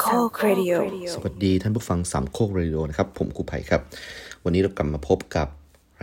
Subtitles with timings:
[0.00, 0.74] โคกเรดิโอ
[1.14, 3.82] สวัสดีท่านผู้ฟังสามโคกเรดิโอนะครับ ผมครูไผ่ครับ
[4.44, 5.48] วันนี้เรากลับมาพบกับ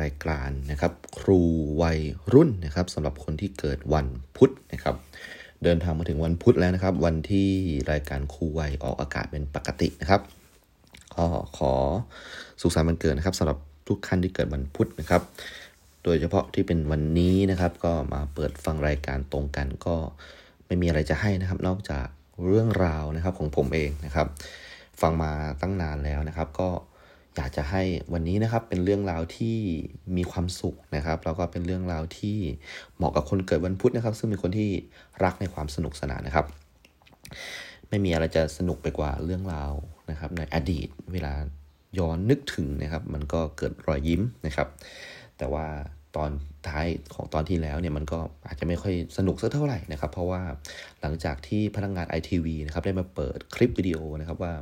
[0.02, 1.40] รายการนะครับ ครู
[1.82, 2.00] วัย
[2.34, 4.08] รุ่นนะครับสำหรับคนที่เกิดวัน
[4.38, 4.96] พุธนะครับ
[5.64, 7.50] เดินทางมาถึงวันพุธแล้วนะครับ วันที่
[7.92, 10.22] รายการครูวัยออกอากาศเป็นปกตินะครับ
[11.16, 11.26] ก็
[11.58, 11.74] ขอ
[12.62, 15.22] สุขสันต์วันเกิดนะครับสำหรับทุกท่านที่เกิดวันพุธนะครับ
[16.04, 19.96] โดยเฉพาะที่เป็นวันนี้นะครับ ก็มาเปิดฟังรายการตรงกันก็
[20.66, 22.08] ไม่มีอะไรจะให้นะครับ นอกจาก
[22.48, 24.28] เรื่องราวนะครับของผมเองนะครับ
[25.02, 25.32] ฟังมา
[25.62, 26.70] ตั้งนานแล้วนะครับ ก็
[27.36, 27.84] อยากจะให้
[28.14, 29.58] วันนี้นะครับเป็นเรื่องราวที่
[30.18, 32.38] มีความสุขนะครับ แล้วก็เป็นเรื่องราวที่
[32.96, 34.70] เหมาะกับคนเกิดวันพุธนะครับ ซึ่งเป็นคนที่
[35.24, 36.46] รักในความสนุกสนานนะครับ
[37.90, 39.74] ไม่มีอะไรจะสนุกไปกว่าเรื่องราว
[40.10, 41.34] นะครับ ในอดีตเวลา
[42.00, 44.68] ย้อนนึกถึงนะครับ มันก็เกิดรอยยิ้มนะครับ
[45.38, 45.66] แต่ว่า
[46.16, 46.30] ตอน
[46.68, 50.42] ท้ายของตอนที่แล้วเนี่ยมันก็อาจจะไม่ค่อยสนุกสักเท่าไหร่นะครับ เพราะว่า
[51.02, 54.54] หลังจากที่พนักงงาน ITV นะครับได้มาเปิดคลิปวิดีโอนะครับว่า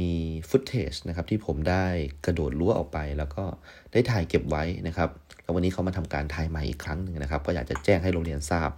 [0.00, 0.12] มี
[0.48, 1.86] ฟุตเทจนะครับที่ผมได้
[2.26, 3.44] กระโดดรั้วออกไป แล้วก็
[3.92, 5.10] ได้ถ่ายเก็บไว้นะครับ
[5.42, 8.70] แล้ววันนี้เขามาทำการถ่ายใหม่อีกครั้งหนึ่งนะครับ ก็อยากจะแจ้งให้โรงเรียนทราบ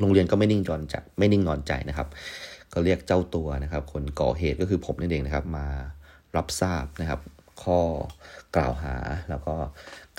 [0.00, 2.08] โรงเรียนก็ไม่นิ่งนอนใจไม่นิ่งนอนใจนะครับ
[2.72, 5.66] ก็เรียกเจ้าตัวนะครับ คนก่อเหตุก็คือผมนั่นเองนะครับ มา
[6.36, 7.20] รับทราบนะครับ
[7.62, 7.78] ข้อ
[8.56, 8.94] กล่าวหา
[9.30, 9.54] แล้วก็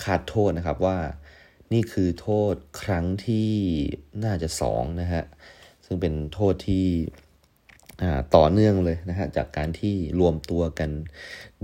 [0.04, 0.98] คาดโทษนะครับว่า
[1.72, 3.50] นี่คือโทษครั้งที่
[4.24, 5.24] น่าจะสองนะฮะ
[5.84, 6.86] ซึ่งเป็นโทษที่
[8.36, 10.90] ต่อเนื่องเลยนะฮะจากการที่รวมตัวกัน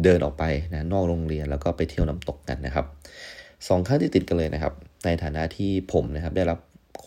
[0.03, 2.87] เดินออกไปนะนอกโรงเรียนแล้วก็ไปเที่ยวน้ำตกกันนะครับ
[3.69, 6.59] สองครั้งที่ติดกันเลยนะครับ ในฐานะที่ผมนะครับได้รับ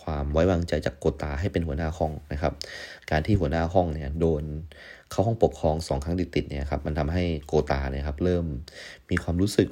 [0.02, 2.53] ความไว้วางใจจากโกตาให้เป็นหัวหน้าห้องนะครับ
[3.11, 4.43] การที่หัวหน้าห้องเนี่ยโดน
[5.11, 8.45] เข้าห้องปกครองสองครั้งติดติดเนี่ยครับมันทำให้โกตาเนี่ยครับเริ่ม
[9.09, 9.69] มีความรู้สึก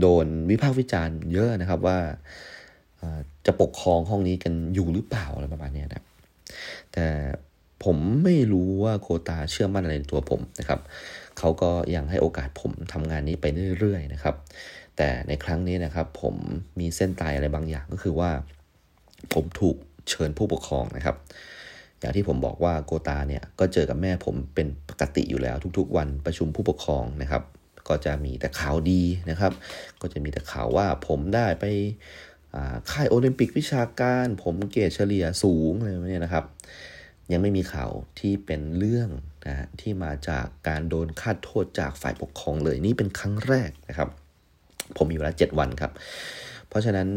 [0.00, 1.98] โดนวิพากษ์วิจารณ์เยอะนะครับว่า
[3.46, 6.02] จะปกครองห้องนี้กันอยู่หรือเปล่าอะไรประมาณนี้นะ
[6.92, 7.06] แต่
[7.84, 10.80] ผมไม่รู้ว่าโคตาเชื่อมั่นอะไรในตัวผมนะครับ
[11.38, 13.46] เขาก็ยังให้โอกาสผมทำงานนี้ไป
[13.78, 14.34] เรื่อยๆนะครับ
[14.96, 16.34] แต่ในครั้งนี้นะครับ ผม
[16.78, 18.30] มีเส้นตายอะไรบางอย่างก็คือว่า
[19.34, 19.76] ผมถูก
[20.08, 21.16] เชิญผู้ปกครองนะครับ
[22.00, 27.42] อย่างที่ผมบอกว่าโกตาเนี่ยก็เจอกับแม่ผมเป็นปกติอยู่แล้วทุกๆ วันประชุมผู้ปกครองนะครับ
[27.88, 29.52] ก็จะมีแต่ข่าวดีนะครับ
[30.00, 31.64] ก็จะมีแต่ข่าวว่าผมได้ไป
[32.90, 36.44] ค่ายโอลิมปิกวิชาการ ผมเกรดเฉลี่ยสูงอะไรแบบนี้นะครับ
[37.32, 39.08] ยังไม่มีข่าวที่เป็นเรื่อง
[39.46, 44.08] นะที่มาจากการโดนคาดโทษจากฝ่ายปกครองเลยนี่เป็นครั้งแรกนะครับ
[44.96, 45.92] ผมมีเวลาเจ็ดวันครับ
[46.68, 47.08] เพราะฉะนั้น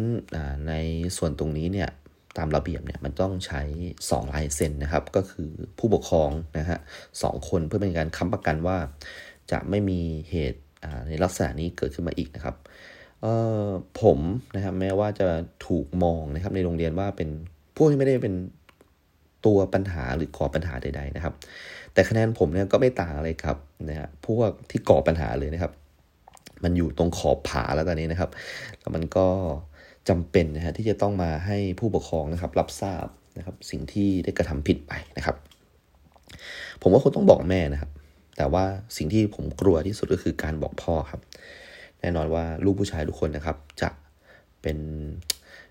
[0.67, 0.73] ใน
[1.17, 1.89] ส่วนตรงนี้เนี่ย
[2.37, 3.61] ตามระเบียบเนี่ยมันต้องใช้
[3.95, 6.79] 2 ลายเซ็นนะครับ ก็คือผู้ปกครองนะฮะ
[7.21, 8.77] สองคนเพื่อเป็นการค้ำประกันว่า
[9.51, 9.99] จะไม่มี
[10.29, 10.61] เหตุ
[11.07, 12.55] ในลักษณะนี้เกิดขึ้นมาอีกนะครับ
[14.01, 14.19] ผม
[14.55, 15.27] นะครับแม้ว่าจะ
[15.67, 17.29] ถูกมองนะครับในโรงเรียนว่าเป็น
[17.75, 18.35] พวกที่ไม่ได้เป็น
[19.45, 21.33] ตัวปัญหาหรือก่อปัญหาใดๆนะครับ
[21.93, 23.57] แต่คะแนนผมเนี่ยก็ไม่ต่างอะไรครับ
[23.89, 25.71] นะฮะพวกที่ก่อปัญหาเลยนะครับ
[26.63, 28.29] มันอยู่ตรงขอบผาแล้วตอนนี้นะครับ
[28.79, 29.27] แล้วมันก็
[30.09, 35.35] จำเป็นนะฮะที่จะต้องมาให้ผู้ปกครองนะครับ รับทราบนะครับ สิ่งที่ได้กระทำผิดไปนะครับ
[36.81, 37.91] ผมว่าคงต้องบอกแม่นะครับ
[38.37, 38.65] แต่ว่า
[38.97, 41.21] สิ่งที่ผมกลัวที่สุดก็คือการบอกพ่อครับ
[41.99, 43.89] แน่นอนว่าลูกผู้ชายทุกคนนะครับ จะ
[44.61, 44.77] เป็น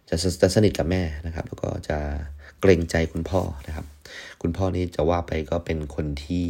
[0.09, 1.99] จะจะสนิทกับแม่นะครับ แล้วก็จะ
[2.61, 3.87] เกรงใจคุณพ่อนะครับ
[4.43, 6.47] คุณพ่อนี่จะว่าไปก็เป็นคนที่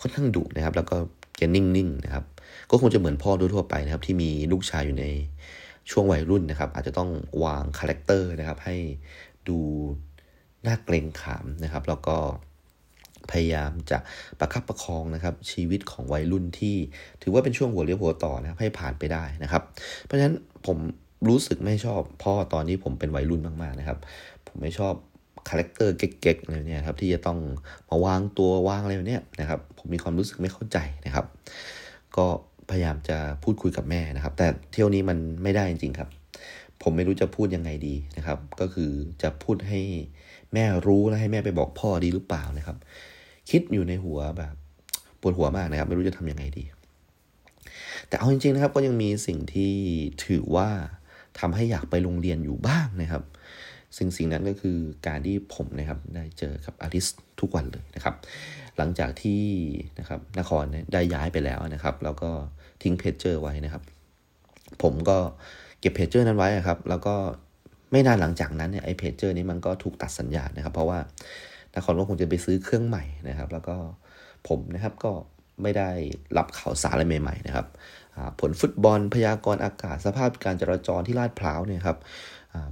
[0.00, 0.96] ค่อนข้างดุนะครับ แล้วก็
[1.40, 2.24] จะนิ่งๆนะครับ
[2.70, 5.06] ก็คงจะเหมือนพ่อทั่วไปนะครับ ที่มีลูกชายอยู่ใน
[5.90, 7.10] ช่วงวัยรุ่นนะครับ อาจจะต้อง
[7.44, 8.76] วาง character นะครับ ให้
[9.48, 9.58] ดู
[10.66, 12.16] น่าเกรงขามนะครับ แล้วก็
[13.32, 13.98] พยายามจะ
[14.40, 16.76] ประคับประคองนะครับชีวิตของวัยรุ่นที่
[17.22, 19.62] ถือว่าเป็นช่วงหัวเลี้ยวหัวต่อนะครับให้ผ่านไปได้นะครับ
[20.04, 20.34] เพราะฉะนั้น
[20.66, 20.78] ผม
[21.28, 23.98] รู้สึกไม่ชอบพ่อตอนที่ผมเป็นวัยรุ่นมากๆนะครับ
[24.46, 24.94] ผมไม่ชอบ
[25.48, 27.38] คาแรคเตอร์เก๊กๆอะไรเนี่ยครับที่จะต้อง
[27.90, 31.26] มาวางตัววางอะไรแบบนี้นะครับผมมีความรู้สึกไม่เข้าใจนะครับ
[32.16, 32.26] ก็
[32.70, 36.08] พยายามจะพูดคุยกับแม่นะครับ แต่เที่ยวนี้มันไม่ได้จริงๆครับ
[36.82, 38.90] ผมไม่รู้จะพูดยังไงดีนะครับ ก็คือ
[39.22, 39.80] จะพูดให้
[40.54, 42.76] แม่รู้แล้วให้แม่ไปบอกพ่อดีหรือเปล่านะครับ
[43.50, 44.54] คิดอยู่ในหัวแบบ
[45.20, 46.64] ปวดหัวมากนะครับ ไม่รู้จะทํำยังไงดี
[48.08, 49.72] แต่เอาจริง ๆ นะครับ ก็ยังมีสิ่งที่
[50.26, 50.68] ถือว่า
[51.40, 53.22] ทำให้อยากไปโรงเรียนอยู่บ้างนะครับ
[53.96, 57.06] ซึ่งสิ่งนั้นก็คือการที่ผมนะครับได้เจอกับอลิส
[57.40, 58.14] ทุกวันเลยนะครับ
[58.76, 59.42] หลังจากที่
[59.98, 62.30] นะครับนครได้ย้ายไปแล้วนะครับ แล้วก็
[62.82, 63.82] ทิ้งเพจเจอร์ไว้นะครับ
[64.82, 65.18] ผมก็
[65.80, 67.14] เก็บเพจเจอร์นั้นไว้ครับ แล้วก็
[67.92, 70.98] ไม่นานหลังจากนั้นเนี่ยไอเพจเจอร์นี้มันก็ถูกตัดสัญญาณนะครับ เพราะว่า
[71.76, 73.76] นครก็คงจะไปซื้อเครื่องใหม่นะครับ แล้วก็
[74.48, 75.12] ผมนะครับก็
[75.62, 75.90] ไม่ได้
[76.38, 77.66] รับข่าวสารอะไรใหม่ ๆ นะครับ
[78.40, 81.98] ผลฟุตบอลพยากรณ์อากาศสภาพการจราจรที่ลาดพร้าวเนี่ยครับ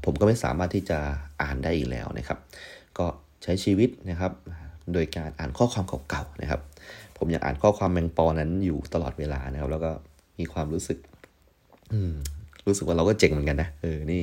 [0.04, 0.98] ผมก็ไม่สามารถที่จะ
[1.42, 2.38] อ่านได้อีกแล้วนะครับ
[2.98, 3.06] ก็
[3.42, 4.32] ใช้ชีวิตนะครับ
[4.92, 6.60] โดยการอ่านข้อความเก่าๆนะครับ
[7.18, 9.90] ผมยังอ่านข้อความแมงปอนั้นอยู่ตลอดเวลานะครับ แล้วก็
[10.38, 10.98] มีความรู้สึก
[12.66, 14.20] รู้สึกว่าเราก็เจ๋งเหมือนกันนะเออนี่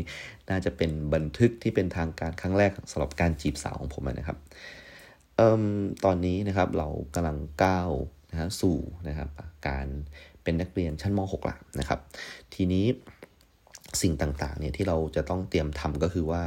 [0.49, 4.37] น่าจะเป็นบันทึกที่เป็นทางการครั้งแรกสำหรับการจีบสาวของผมนะครับ
[5.35, 5.63] เอ่อ
[6.05, 7.91] ตอนนี้นะครับเรากำลังก้าว
[8.31, 8.77] นะฮะสู่
[9.07, 9.29] นะครับ
[9.67, 9.87] การ
[10.43, 11.99] เป็นนักเรียนชั้นม .6 ละนะครับ
[12.53, 12.85] ทีนี้
[14.01, 16.43] สิ่งต่างๆเนี่ยที่เราจะต้องเตรียมทำก็คือว่า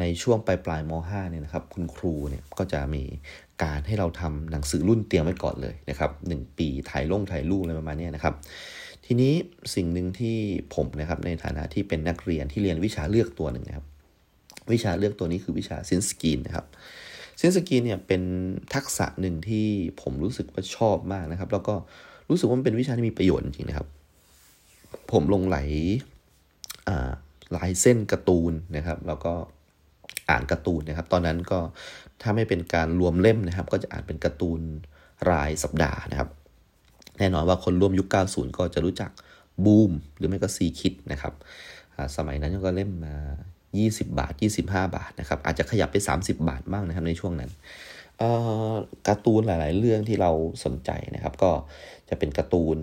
[0.00, 3.02] ในช่วงปลายปลายม .5 เนี่ยนะครับคุณครูเนี่ยก็จะมี
[3.62, 8.34] การให้เราทำหนังสือรุ่นเตรียมไว้ก่อนเลยนะครับหปีถ่ายลงถ่ายรูปอะไรประมาณนี้นะครับ
[9.12, 9.34] ทีนี้
[9.74, 10.36] สิ่งหนึ่งที่
[10.74, 13.86] ผมนะครับในฐานะที่เป็นนักเรียนที่เรียนวิชาเลือกตัวหนึ่งนะครับ
[14.72, 16.66] วิชาเลือกตัวนี้คือวิชาซินสกีนนะครับ
[17.40, 18.22] ซินสกีนเนี่ยเป็น
[18.74, 19.66] ทักษะหนึ่งที่
[20.02, 21.74] ผมรู้สึกว่าชอบมากนะครับ แล้วก็
[22.28, 23.88] รู้สึกว่ามันเป็นวิชาที่มีประโยชน์จริงนะครับ
[25.12, 25.58] ผมลงไหล
[27.56, 29.32] ลายเส้นการ์ตูนนะครับ แล้วก็
[30.30, 31.58] อ่านการ์ตูนนะครับ ตอนนั้นก็
[32.22, 34.60] ถ้าไม่เป็นการรวมเล่มนะครับ ก็จะอ่านเป็นการ์ตูน
[35.30, 36.30] รายสัปดาห์นะครับ
[37.20, 39.10] แน่นอนว่าคนร่วมยุค 90 ก็จะรู้จัก
[39.64, 41.34] บูมหรือไม่ก็ซีคิดนะครับ
[42.16, 43.16] สมัยนั้นก็เล่มมา
[43.68, 44.62] 20 บาท 25
[44.96, 47.50] บาทนะครับอาจจะขยับไป 30 บาทบ้างนะครับในช่วงนั้น
[49.06, 50.30] การ์ตูนหลาย ๆ เรื่องที่เรา
[50.64, 51.50] สนใจนะครับ ก็
[52.08, 52.78] จะเป็นการ์ตูน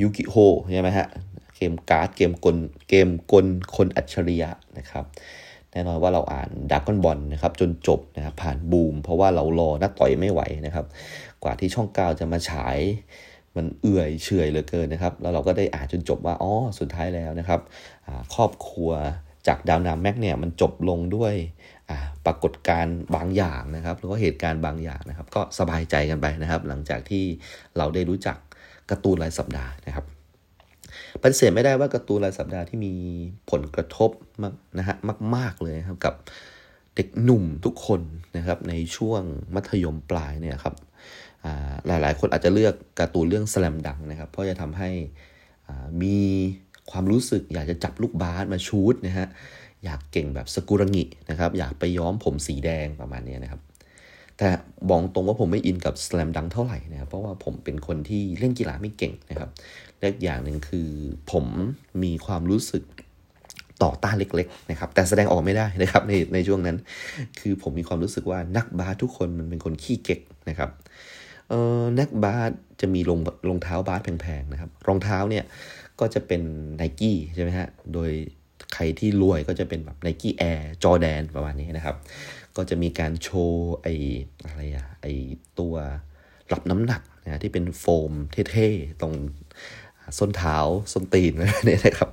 [0.00, 0.34] ยูกิโอ
[0.72, 1.08] ใช่ไหมฮะ
[1.56, 2.56] เกมการ์ดเกมกล
[2.88, 3.46] เกมกล
[3.76, 5.04] คนอัจฉริยะนะครับ
[5.72, 10.86] แน่นอนว่าเราอ่านดราก้อนบอลนะครับจนจบนะครับผ่านบูม เพราะว่าเรารอนักต่อยไม่ไหวนะครับ
[11.42, 12.78] กว่าที่ช่องเก้าจะมาฉาย
[13.56, 17.60] มันเอื่อยเฉยเหลือเกินนะครับ แล้วเราก็ได้อ่านจนจบว่าอ๋อสุดท้ายแล้วนะครับ
[18.34, 18.90] ครอบครัว
[19.46, 21.34] จากดาวนามแม็กเนี่ยมันจบลงด้วย
[22.26, 27.24] ปรากฏการณ์บางอย่างนะครับ หรือว่าเหตุการณ์บางอย่างนะครับ ก็สบายใจกันไปนะครับ หลังจากที่
[27.76, 28.36] เราได้รู้จัก
[28.90, 30.04] การ์ตูนรายสัปดาห์นะครับ
[31.22, 32.94] ปฏิเสธไม่ได้ว่าการ์ตูนรายสัปดาห์ที่มี
[33.50, 34.10] ผลกระทบ
[34.42, 34.96] มากนะฮะ
[35.34, 36.14] มาก ๆเลยครับกับ
[36.96, 38.00] เด็กหนุ่มทุกคน
[38.36, 39.22] นะครับในช่วง
[39.54, 40.74] มัธยมปลายเนี่ยครับ
[41.86, 44.90] หลายๆ คนอาจจะเลือกการ์ตูนเรื่องสแลมดังนะครับ เพราะจะทำให้
[46.02, 46.18] มี
[46.90, 49.26] ความรู้สึกอยากจะจับลูกบาสมาชูดนะฮะ
[49.84, 53.60] อยากเก่งแบบสกุรงินะครับ อยากไปย้อมผมสีแดงประมาณนี้นะครับ
[54.38, 54.48] แต่
[54.88, 59.50] บอกตรงว่าผมไม่อินกับสแลมดังเท่าไหร่นะครับ เพราะว่าผมเป็นคนที่เล่นกีฬาไม่เก่งนะครับ
[60.00, 60.88] และอย่างหนึ่งคือ
[61.32, 61.44] ผม
[62.02, 62.84] มีความรู้สึก
[63.82, 66.76] ต่อต้านเล็กๆนะครับ แต่แสดงออกไม่ได้นะครับในในช่วงนั้น
[67.40, 70.70] คือผมมีความรู้สึกว่านักบาสทุกคนมันเป็นคนขี้เก๊กนะครับ
[71.50, 72.50] เออนักบาส
[72.80, 75.44] จะมีรองรองเท้าบาสแพงๆนะครับ รองเท้าเนี่ย
[76.00, 76.42] ก็จะเป็น
[76.76, 78.10] ไนกี้ใช่ไหมฮะ โดย
[78.74, 81.96] ใครที่รวยก็จะเป็นแบบไนกี้แอร์จอแดนประมาณนี้นะครับ
[82.56, 83.88] ก็จะมีการโชว์ไอ
[84.44, 85.06] อะไรอะไอ
[85.58, 85.74] ตัว
[86.52, 88.12] รับน้ำหนักนะที่เป็นโฟม
[88.52, 89.14] เท่ๆ ตรง
[90.18, 90.56] ส้นเท้า
[90.92, 92.08] ส้นตีนเนี่ยนะครับ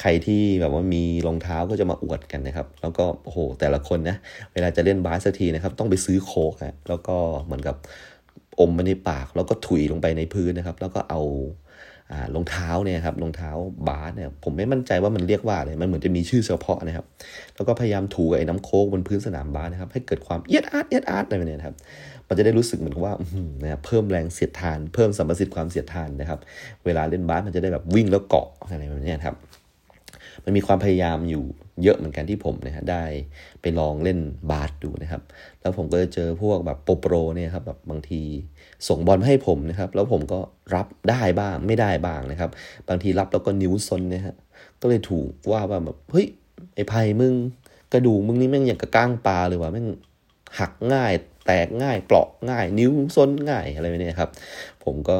[0.00, 4.16] ใครที่แบบว่ามีรองเท้าก็จะมาอวดกันนะครับ แล้วก็โอ้โหแต่ละคนนะ
[4.52, 7.76] เวลาจะเล่นบาสสักทีนะครับ ต้องไปซื้อโค้กฮะแล้วก็เหมือนกับ
[8.60, 11.22] อมไปในปาก แล้วก็ถุยลงไปในพื้นนะครับ แล้วก็เอา
[12.34, 13.50] รองเท้าเนี่ยครับรองเท้า
[13.88, 17.06] บาสเนี่ยผมไม่มั่นใจว่ามันเรียกว่าอะไรมันเหมือนจะมีชื่อเฉพาะนะครับ
[17.54, 21.76] แล้วก็พยายามถูไอ้น้ำโค้กบนพื้นสนามบาสนะครับ ให้เกิดความเอียดอาร์ตเอียดอาร์ตอะไรแบบนี้ครับ
[22.28, 23.14] มันจะได้รู้สึกเหมือนว่า
[23.62, 26.38] นะเพิ่มแรงเสียดทาน เพิ่มสัมประสิทธิ์ความเสียดทานนะครับ
[26.84, 29.34] เวลาเล่นบาสมันจะได้แบบวิ่งแล้วเกาะอะไรแบบนี้ครับ
[30.44, 31.44] มันมีความพยายามอยู่
[31.82, 33.04] เยอะเหมือนกันที่ผมนะฮะได้
[33.62, 34.18] ไปลองเล่น
[34.50, 35.22] บาสดูนะครับ
[35.60, 38.22] แล้วผมก็จะเจอพวกแบบโปรโปรเนี่ยครับแบบบางที
[38.88, 40.40] ส่งบอลให้ผมนะครับ แล้วผมก็
[40.74, 42.50] รับได้บ้างไม่ได้บ้างนะครับ
[42.88, 44.34] บางทีรับแล้วก็นิ้วซนนะฮะ
[44.80, 46.26] ก็เลยถูกว่าว่าแบบเฮ้ย
[46.74, 47.34] ไอ้ไพ่มึง
[47.92, 49.86] กระดูมึงนี่แม่งอย่างกระก้างปลาเลยว่ะแม่ง
[50.58, 51.12] หักง่าย
[51.46, 54.30] แตกง่ายเปราะง่าย นิ้วซนง่ายอะไรแบบนี้ครับ
[54.84, 55.16] ผมก็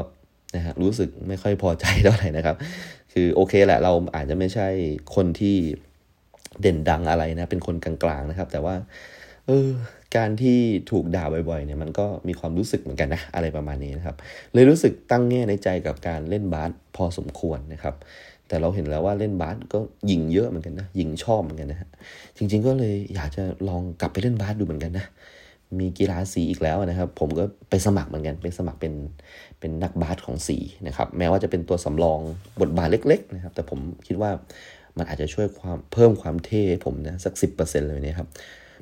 [0.54, 2.56] นะฮะรู้สึกไม่ค่อยพอใจเท่าไหร่นะครับ
[3.12, 4.69] คือโอเคแหละเราอาจจะไม่ใช่
[5.14, 5.57] คนที่
[6.61, 8.75] เด่นดังอะไรนะ เป็นคนกลางๆนะครับ แต่ว่า
[9.47, 9.69] เออ
[10.16, 10.59] การที่
[10.90, 14.16] ถูกด่าบ่อยๆ เนี่ย มันก็มีความรู้สึกเหมือนกันนะ อะไรประมาณนี้นะครับ
[14.54, 17.95] เลยรู้สึกตั้งแง่ในใจกับการเล่นบาสพอสมควรนะครับ
[18.49, 19.78] แต่เราเห็นแล้วว่าเล่นบาสก็
[20.11, 21.88] ยิงเยอะเหมือนกันนะ ยิงชอบเหมือนกันนะฮะ
[22.37, 25.07] จริง ๆ ก็เลยอยากจะลองกลับไปเล่นบาสดูเหมือนกันนะ
[25.81, 28.92] มีกีฬาสีอีกแล้วนะครับ ผมก็ไปสมัครเหมือนกัน ไปสมัครเป็น
[29.62, 32.21] เป็นนักบาสของสีนะครับแม้ว่าจะเป็นตัวสำรอง
[32.61, 34.31] บทบาทเล็กๆนะครับแต่ผมคิดว่า
[34.99, 38.28] มันอาจจะช่วยความเพิ่มความเท่ผมนะสักสิบเปอร์เซ็นเลยนี่ยครับ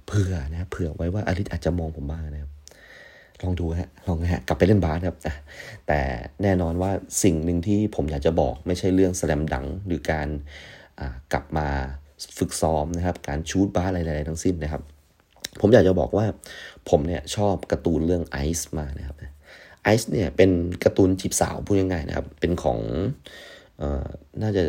[0.07, 2.53] เผื่อนะเผื่อไว้ว่าอลิศอาจจะมองผมบ้างนะครับ
[3.43, 5.19] ลองดูฮะลองฮะกลับไปเล่นบาสครับ
[5.89, 6.01] แต่
[6.43, 6.91] แน่นอนว่า
[7.23, 10.29] สิ่งหนึ่งที่ผมอยากจะบอกไม่ใช่เรื่องแสลมดังหรือการ
[11.33, 11.69] กลับมา
[12.39, 14.83] ฝึกซ้อมนะครับ การชูดบาสอะไรๆทั้งสิ้นนะครับ
[15.61, 16.27] ผมอยากจะบอกว่า
[16.91, 19.17] ผมเนี่ยชอบการ์ตูนเรื่องไอซ์มานะครับ
[19.83, 20.51] ไอซ์เนี่ยเป็น
[20.85, 22.79] การ์ตูนจีบสาวพูดง่ายๆนะครับ เป็นของ
[23.81, 23.83] อ
[24.43, 24.63] น่าจะ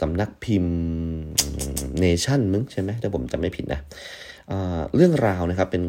[0.00, 0.76] สำนักพิมพ์
[2.00, 3.80] เนชั่นมึงใช่ไหมถ้าผมจำไม่ผิดนะ
[4.94, 5.84] เรื่องราวนะครับเป็น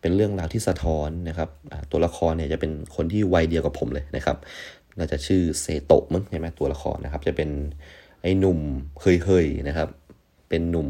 [0.00, 1.48] เป็นเรื่องราวที่สะท้อนนะครับ
[1.90, 4.36] ตัวละครเนี่ยจะเป็นคนที่วัยเดียวกับผมเลยนะครับ
[4.98, 7.50] น่าจะชื่อเซโตะมั้งใช่ไหมตัวละครนะครับ จะเป็น
[8.22, 8.58] ไอ้หนุ่ม
[9.00, 9.88] เฉยๆนะครับ
[10.48, 10.88] เป็นหนุ่ม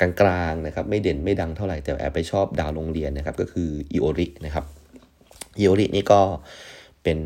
[0.00, 4.64] กลางๆนะครับ ไม่เด่นไม่ดังเท่าไหร่แต่แอบไปชอบดาวโรงเรียนนะครับ ก็คืออิโอรินะครับ
[5.58, 6.20] อิโอรินี่ก็
[7.02, 7.18] เป็น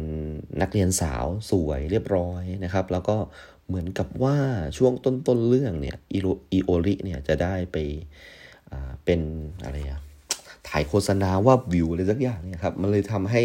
[0.61, 3.17] นักเรียนสาวสวยเรียบร้อยนะครับ แล้วก็
[3.67, 4.37] เหมือนกับว่า
[4.77, 7.77] ช่วงต้นๆเรื่องเนี่ยอิโอริเนี่ยจะได้ไป
[9.05, 9.21] เป็น
[9.65, 10.03] อะไรอะ
[10.69, 13.43] ถ่ายโฆษณาวาบหวิวอะไรสักอย่างเนี่ยครับมันเลยทำให้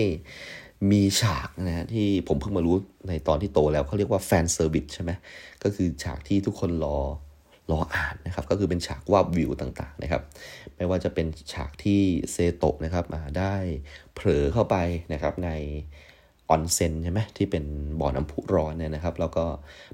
[0.91, 2.75] มีฉากนะฮะที่ผมเพิ่งมารู้
[3.07, 5.11] ในตอนที่โตแล้วเขาเรียกว่า fan service ใช่ไหม
[5.63, 6.99] ก็คือฉากที่ทุกคนรอ
[7.71, 10.21] รออ่านนะครับก็คือเป็นฉากวาบหวิวต่างๆนะครับ
[10.75, 13.55] ไม่ว่าจะเป็นฉากที่เซโตะนะครับมาได้
[14.13, 14.75] เผลอเข้าไป
[15.13, 15.51] นะครับใน
[16.49, 17.63] ออนเซ็นใช่ไหมที่เป็น
[17.99, 19.45] บ่อน้ำพุร้อนเนี่ยนะครับ แล้วก็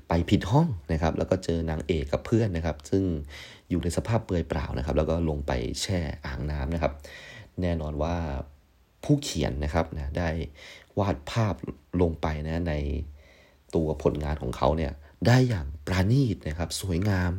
[0.07, 3.03] ไปผิดห้องนะครับ แล้วก็เจอนางเอกกับเพื่อนนะครับ ซึ่ง
[3.69, 5.51] อยู่ในสภาพเปลือยเปล่านะครับ แล้วก็ลงไป
[5.81, 6.93] แช่อ่างน้ำนะครับ
[7.61, 8.15] แน่นอนว่า
[9.03, 10.29] ผู้เขียนนะครับนะได้
[10.99, 11.55] วาดภาพ
[12.01, 12.73] ลงไปนะใน
[13.75, 14.91] ตัวผลงานของเขาเนี่ย
[15.27, 17.31] ได้อย่างปราณีตนะครับ สวยงาม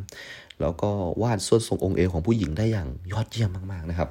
[0.60, 0.90] แล้วก็
[1.22, 4.10] วาดส่วนทรงองค์เอวของผู้หญิงได้อย่างยอดเยี่ยมมาก ๆนะครับ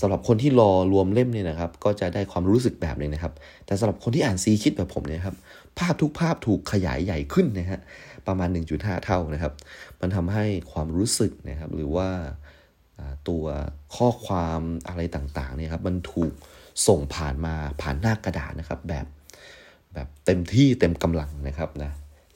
[0.00, 3.32] สำหรับคนที่รอรวมเล่มเนี่ยนะครับ ก็จะได้ความรู้สึกแบบนึงนะครับ
[3.66, 5.36] แต่สำหรับคนที่อ่านซีคิดแบบผมเนี่ยครับ
[5.78, 7.80] ภาพทุกภาพถูกขยายใหญ่ขึ้นนะฮะ
[8.26, 9.52] ประมาณ 1.5 เท่านะครับ
[10.00, 12.08] มันทำให้ความรู้สึกนะครับ หรือว่า
[13.28, 13.44] ตัว
[13.96, 16.32] ข้อความอะไรต่างๆเนี่ยครับมันถูก
[16.86, 19.06] ส่งผ่านมาผ่านหน้ากระดาษนะครับ แบบ
[19.94, 21.90] แบบเต็มที่เต็มกำลังนะครับนะ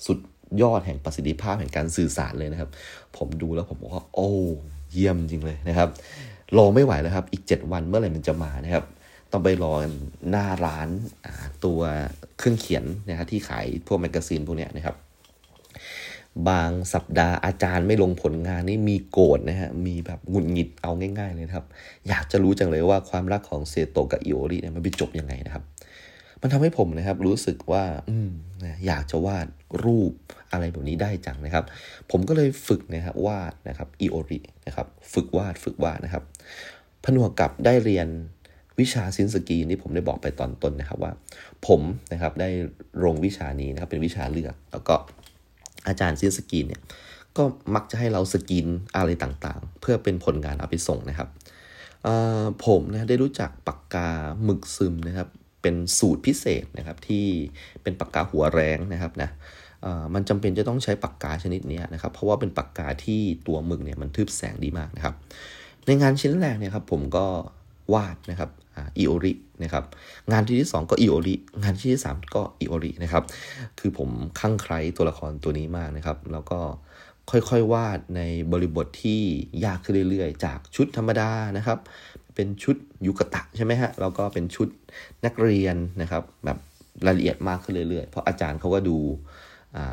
[0.06, 0.18] สุด
[0.62, 2.70] ยอดแห่งประสิทธิภาพแห่งการสื่อสารเลยนะครับ
[3.16, 4.30] ผมดูแล้วผมบอกว่าโอ้
[4.92, 5.88] เยี่ยมจริงเลยนะครับ
[6.56, 8.84] รอไม่ไหวแล้วครับ อีก 7 วันเมื่อไหร่มันจะมานะครับ
[9.32, 9.74] ต้องไปรอ
[10.30, 10.88] หน้าร้าน
[11.64, 11.80] ตัว
[12.38, 14.96] เครื่องเขียนนะครับที่ขายพวก magazine พวกนี้นะครับ
[16.48, 21.64] บางสัปดาห์อาจารย์ไม่ลงผลงานนี่มีโกรธนะฮะ มีแบบหงุดหงิดเอาง่าย ๆ เลยครับ
[22.08, 25.64] อยากจะรู้จังเลยว่าความรักของเซโตกับอิโอริเนี่ยมันไปจบยังไงนะครับ
[26.44, 28.30] มันทำให้ผมนะครับ รู้สึกว่า อืม
[28.86, 29.46] อยากจะวาด
[29.84, 30.12] รูป
[30.52, 31.64] อะไรแบบนี้ได้จังนะครับ
[32.10, 36.24] ผมก็เลยฝึกนะครับวาดนะครับอิโอรินะครับ ฝึกวาดฝึกวาดนะครับ
[37.04, 38.08] ผนวกกับได้เรียน
[38.80, 41.12] วิชา silk screen ที่ผมได้บอกไปตอนต้นนะครับว่า
[41.66, 41.80] ผม
[42.12, 42.50] นะครับได้
[43.04, 44.94] ลงวิชานี้นะครับเป็นวิชาเลือก แล้วก็
[45.88, 46.80] อาจารย์ silk screen เนี่ย
[47.36, 51.28] ก็มักจะให้เราสกินอะไรต่างๆ เพื่อเป็นผลงานเอาไปส่งนะครับ
[52.66, 54.08] ผมนะได้รู้จักปากกา
[54.44, 55.28] หมึกซึมนะครับ
[55.64, 57.26] เป็นสูตรพิเศษนะครับที่
[57.82, 59.30] เป็นปากกาหัวแรงนะครับนะ
[60.14, 65.14] มันจำเป็นจะต้องใช้ปากกาชนิดนี้นะครับ เพราะว่าเป็นปากกาที่ตัวหมึกเนี่ยมันทึบแสงดีมากนะครับ
[65.86, 67.26] ในงานชิ้นแรกเนี่ยครับผมก็
[67.94, 69.84] วาดนะครับอิโอรินะครับ
[70.32, 73.24] งานที่ที่ 2 ก็อิโอริงานที่ที่ 3 ก็อิโอรินะครับ
[73.78, 76.60] คือผมคลั่งไคล้ตัวละครตัวนี้มากนะครับ แล้วก็
[77.30, 79.20] ค่อยๆวาดในบริบทที่
[79.64, 81.78] ยากขึ้นเรื่อยๆ จากชุดธรรมดานะครับ
[82.34, 82.76] เป็นชุด
[83.06, 84.68] ยูกาตะใช่ไหมฮะแล้วก็เป็นชุด
[85.24, 86.58] นักเรียนนะครับ แบบ
[87.06, 88.96] รายละเอียดมากขึ้นเรื่อยๆ เพราะอาจารย์เขาก็ดู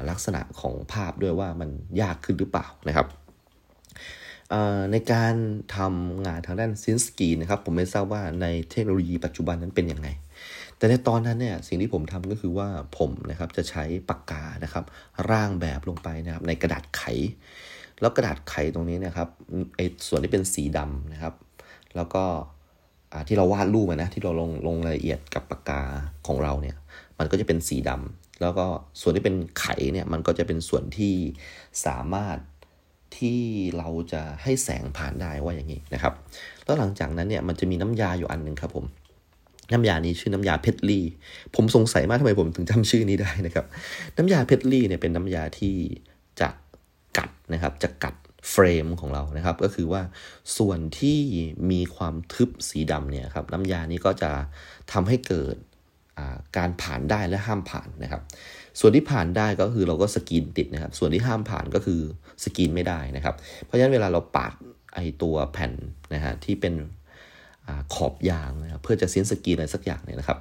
[0.10, 1.70] ลักษณะของภาพด้วยว่ามัน
[2.02, 3.08] ยากขึ้นหรือเปล่านะครับ
[4.92, 5.36] ในการ
[5.76, 10.08] ทำงานทางด้านซินสกีนะครับ ผมไม่ทราบว่าในเทคโนโลยีปัจจุบันนั้นเป็นยังไง
[10.78, 12.68] แต่ในตอนนั้นเนี่ยสิ่งที่ผมทำก็คือว่า
[12.98, 14.84] ผมนะครับจะใช้ปากกานะครับ
[15.32, 17.04] ร่างแบบลงไปนะครับ ในกระดาษไข
[18.02, 19.28] แล้วกระดาษไขตรงนี้นะครับ
[19.76, 21.34] ไอ้ส่วนที่เป็นสีดำนะครับ
[21.96, 22.24] แล้วก็
[23.28, 25.82] ที่เราวาดรูปนะที่เราลงลงรายละเอียดกับปากกา
[26.28, 26.76] ของเราเนี่ย
[27.20, 28.66] มันก็จะเป็นสีดำแล้วก็
[29.02, 31.14] ส่วนที่เป็นไขเนี่ยมันก็จะเป็นส่วนที่
[31.86, 32.38] สามารถ
[33.18, 33.42] ที่
[33.78, 36.14] เราจะให้แสงผ่านได้ว่าอย่างนี้นะครับ
[36.66, 38.86] แล้วหลังจากนั้นเนี่ยมันจะมีน้ำยาอยู่อันหนึ่งครับผม
[39.72, 41.06] น้ำยานี้ชื่อน้ำยาเพชรลี่
[41.56, 43.66] ผมสงสัยมากทำไมผมถึงจำชื่อนี้ได้นะครับ
[44.18, 45.76] น้ำยาเพชรลี่เนี่ยเป็นน้ำยาที่
[46.40, 46.50] จะ
[47.18, 48.16] กัดนะครับ จะกัด
[48.50, 50.02] เฟรมของเรานะครับ ก็คือว่า
[50.58, 51.20] ส่วนที่
[51.72, 54.32] มีความทึบสีดำเนี่ยครับน้ำยานี้ก็จะ
[54.92, 55.56] ทำให้เกิด
[56.58, 58.22] การผ่านได้และห้ามผ่านนะครับ
[58.80, 62.02] ส่วนที่ผ่านได้ก็คือเราก็สกรีนติดนะครับ ส่วนที่ห้ามผ่านก็คือ
[62.44, 64.54] สกรีนไม่ได้นะครับ เพราะฉะนั้นเวลาเราปาด
[64.94, 65.74] ไอตัวแผ่น
[66.14, 66.74] นะฮะที่เป็น
[67.68, 70.40] อขอบยางนะครับเพื่อจะ silk screen อะไรสักอย่างเนี่ยนะครับ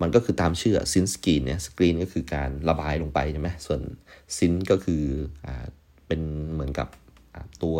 [0.00, 3.80] มันก็คือตามชื่อ silk screen เนี่ยสกรีนก็คือการระบายลงไปใช่ไหมส่วน
[4.36, 5.04] ซินก็คือ
[5.46, 5.48] อ
[6.06, 6.20] เป็น
[6.52, 6.88] เหมือนกับ
[7.62, 7.78] ตัว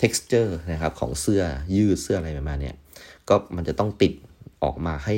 [0.00, 1.42] texture นะครับของเสื้อ
[1.76, 2.72] ยืดเสื้ออะไรประมาณนี้
[3.28, 4.12] ก็มันจะต้องติด
[4.62, 5.16] ออกมาให้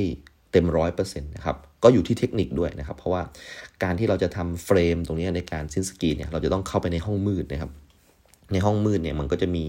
[0.52, 3.22] เต็มร้อยเปอร์เซ็นต์นะครับก็อยู่ที่เทคนิคด้วยนะครับ เพราะว่า
[3.82, 7.72] การที่เราจะทำเฟรมตรงนี้ในการซินสกีเนี่ยเราจะต้องเข้าไปในห้องมืดนะครับ
[8.52, 9.66] ในห้องมืดเนี่ยมันก็จะมี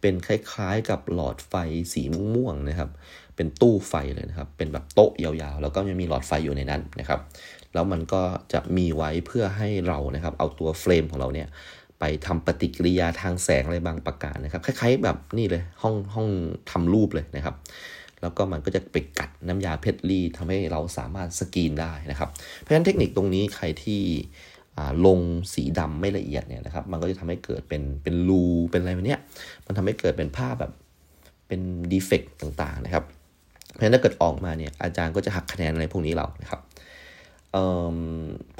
[0.00, 1.54] เป็นคล้ายๆกับหลอดไฟ
[1.92, 2.02] สี
[2.34, 2.90] ม่วงๆนะครับ
[3.36, 7.20] เป็นตู้ไฟเลยนะครับ เป็นแบบโต๊ะยาวๆ แล้วก็จะมีหลอดไฟอยู่ในนั้นนะครับ
[7.74, 11.48] แล้วมันก็จะมีไว้เพื่อให้เรานะครับ เอาตัวเฟรมของเราเนี่ย
[12.00, 16.28] ไปทำปฏิกิริยาทางแสงอะไรบางประการนะครับคล้ายๆแบบนี่เลยห้องห้อง
[16.70, 17.54] ทำรูปเลยนะครับ
[18.22, 22.28] แล้วก็มันก็จะไปกัดน้ำยาเพชรรีทำให้เราสามารถสกรีนได้นะครับ
[22.58, 24.00] เพราะฉะนั้นเทคนิคตรงนี้ใครที่
[25.06, 25.20] ลง
[25.54, 29.16] สีดำไม่ละเอียดเนี่ยนะครับ มันก็จะทำให้เกิดเป็นเป็นรูเป็นอะไรแบบนี้
[29.66, 30.72] มันทำให้เกิดเป็นภาพแบบ
[31.48, 31.60] เป็น
[31.92, 33.04] ดีเฟกต์ต่างๆนะครับ
[33.72, 36.60] เพราะฉะนั้นถ้าเกิดออกมาเนี่ยอาจารย์ก็จะหักคะแนนอะไรพวกนี้เรานะครับ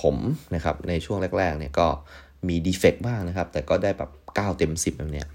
[0.02, 0.16] ผม
[0.54, 1.86] นะครับในช่วงแรกๆเนี่ยก็
[2.48, 5.28] มีดีเฟกต์บ้างนะครับ แต่ก็ได้แบบ9เต็ม 10แบบเนี้ย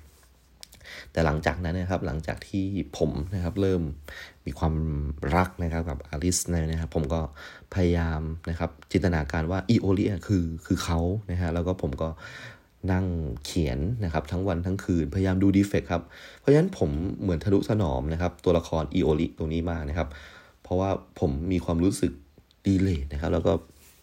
[1.12, 2.66] แต่หลังจากนั้นนะครับหลังจากที่
[2.98, 3.82] ผมนะครับเริ่ม
[4.46, 4.76] มีความ
[5.36, 7.22] รักนะครับกับอลิสนะครับ ผมก็
[7.76, 11.00] พยายามนะครับจินตนาการว่าอีโอลิคือคือเขา
[11.32, 12.10] นะฮะแล้วก็ผมก็
[12.92, 13.06] นั่ง
[13.46, 16.04] เขียนนะครับทั้งวันทั้งคืนพยายามดูดีเฟกครับ
[16.40, 16.90] เพราะฉะนั้นผม
[17.22, 20.08] เหมือนทะลุถนอมนะครับ ตัวละครอีโอลิตรงนี้มากนะครับ
[20.64, 22.12] เพราะว่าผมมีความรู้สึก
[22.68, 23.54] ดีเลยนะครับ แล้วก็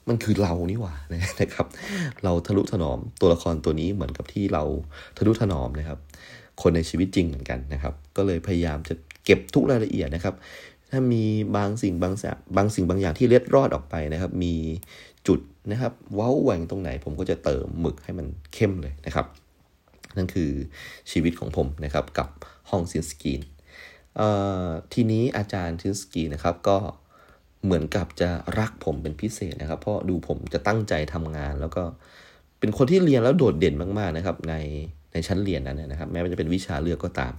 [0.08, 0.94] มันคือเรานี่หว่า
[1.40, 1.66] นะครับ
[2.24, 4.62] เราทะลุถนอมตัวละครตัวนี้เหมือนกับที่เรา
[5.16, 5.98] ทะลุถนอมนะครับ
[6.62, 8.94] คนในชีวิตจริงเหมือนกันนะครับ ก็เลยพยายามจะ
[9.24, 10.34] เก็บทุกรายละเอียดนะครับ
[10.90, 11.24] ถ้ามี
[11.56, 12.24] บางสิ่งบางส
[12.56, 14.54] บางสิ่งบางอย่างที่เล็ดรอดออกไปนะครับ มี
[15.26, 15.40] จุด
[15.70, 19.26] นะครับเว้าแหว่งตรงไหน ผมก็จะเติมหมึกให้มันเข้มเลยนะครับ
[20.16, 20.50] นั่นคือ
[21.10, 22.28] ชีวิตของผมนะครับกับ
[22.70, 23.40] ห้องซินสกีน
[24.92, 26.78] ทีนี้อาจารย์ซินสกีนะครับก็
[27.64, 31.82] เหมือนกับจะรักผมเป็นพิเศษนะครับ เพราะดูผมจะตั้งใจทำงาน แล้วก็
[32.58, 34.54] เป็นคนที่เรียนแล้วโดดเด่นมากๆนะครับ ใน
[35.12, 37.32] ในชั้นเรียนนั้นนะครับ แม้ว่าจะเป็นวิชาเลือกก็ตาม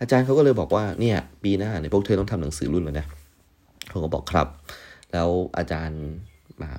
[0.00, 3.06] อาจารย์เขาก็เลยบอกว่าเนี่ย ปีหน้าเนี่ยพวกเธอต้องทำหนังสือรุ่นแล้วนะ
[3.92, 4.48] ผมก็บอกครับ
[5.12, 6.02] แล้วอาจารย์
[6.62, 6.70] มา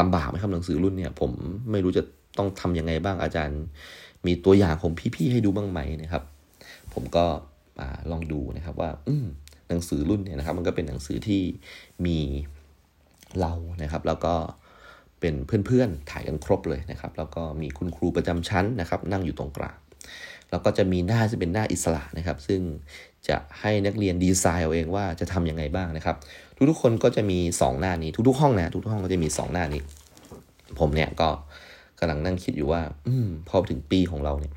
[0.00, 1.30] ลำบากไหมครับหนังสือรุ่นเนี่ย ผม
[1.70, 2.02] ไม่รู้จะ
[2.38, 3.60] ต้องทํำยังไงบ้างอาจารย์
[4.26, 6.22] มีตัวอย่างของพี่ๆให้ดูบ้างไหมนะครับ
[6.94, 7.24] ผมก็
[8.10, 9.24] ลองดูนะครับว่า อืห
[9.74, 11.42] นังสือรุ่นเนี่ยนะครับ มันก็เป็นหนังสือที่
[12.06, 12.18] มี
[13.40, 13.52] เรา
[13.82, 14.34] นะครับ แล้วก็
[15.20, 15.34] เป็น
[15.66, 19.76] เพื่อนๆถ่ายกันครบเลยนะครับ แล้วก็มีคุณครูประจำชั้นนะครับ นั่งอยู่ตรงกลาง
[20.50, 22.60] แล้วก็จะมีหน้าจะเป็นหน้าอิสระนะครับ ซึ่ง
[23.28, 26.16] จะให้นักเรียนดีไซน์เอาเองว่าจะทํำยังไงบ้างนะครับ
[26.56, 29.82] ทุกๆคนก็จะมี 2 หน้านี้ ทุกๆห้องนะทุกๆห้องก็จะมี 2 หน้านี้
[30.78, 31.28] ผมเนี่ยก็
[31.98, 34.52] กำลังนั่งคิดอยู่ว่า อืมพอถึงปีของเราเนี่ย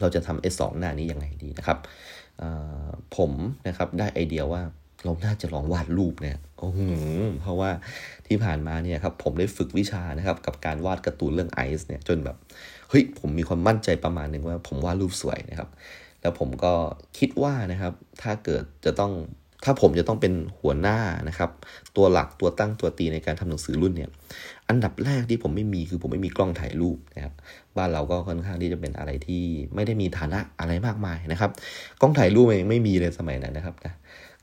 [0.00, 1.78] เราจะทำไอ้สองหน้านี้ยังไงดีนะครับ
[3.16, 3.32] ผม
[3.68, 4.62] นะครับได้ไอเดียว่า
[5.04, 6.80] เราน่าจะลองวาดรูปเนี่ยโอ้โห
[7.40, 7.70] เพราะว่า
[8.26, 12.36] ที่ผ่านมาเนี่ยครับผมได้ฝึกวิชานะครับกับการวาดการ์ตูนเรื่องไอซ์เนี่ยจนแบบ
[12.90, 15.68] เฮ้ยผมมีความมั่นใจประมาณหนึ่งว่าผมวาดรูปสวยนะครับ
[16.20, 16.72] แล้วผมก็
[17.18, 17.92] คิดว่านะครับ
[18.22, 19.12] ถ้าเกิดจะต้อง
[19.64, 21.50] ถ้าผมจะต้องเป็นหัวหน้านะครับ
[21.96, 24.10] ตัวหลักตัวตั้งตัวตีในการทำหนังสือรุ่นเนี่ย
[24.68, 27.34] อันดับแรกที่ผมไม่มีคือผมไม่มีกล้องถ่ายรูปนะครับ
[27.76, 29.42] บ้านเราก็ค่อนข้างที่จะเป็นอะไรที่
[29.74, 31.50] ไม่ได้มีฐานะอะไรมากมายนะครับ
[32.00, 33.94] กล้องถ่ายรูปเองไม่มีเลยสมัยนั้นนะครับนะ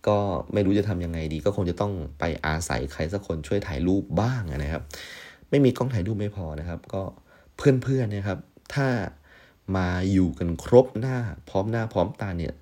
[0.08, 0.18] ก็
[0.54, 4.84] ไม่รู้จะทํำยังไงดี ก็คงจะต้องไปอาศัยใครสักคนช่วยถ่ายรูปบ้างนะครับ
[5.50, 7.02] ไม่มีกล้องถ่ายรูปไม่พอนะครับ ก็
[7.58, 8.40] เพื่อนๆนะครับ
[8.74, 8.88] ถ้า
[9.78, 11.18] มาอยู่กันครบหน้า
[11.50, 12.54] พร้อมหน้าพร้อมตาเนี่ย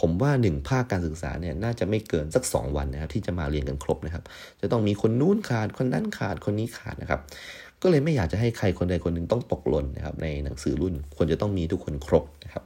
[0.00, 4.24] ผมว่าหนึ่งภาคการศึกษาเนี่ยน่าจะไม่เกินสัก 2 วันนะครับที่จะมาเรียนกันครบนะครับ
[4.60, 7.20] จะต้องมีคนนู้นขาดคนนั้นขาดคนนี้ขาดนะครับ
[7.82, 12.64] ก็เลยไม่อยากจะให้ใครคนใดคนหนึ่งต้องตกหล่นนะครับ ในหนังสือรุ่นควรจะต้องมีทุกคนครบนะครับ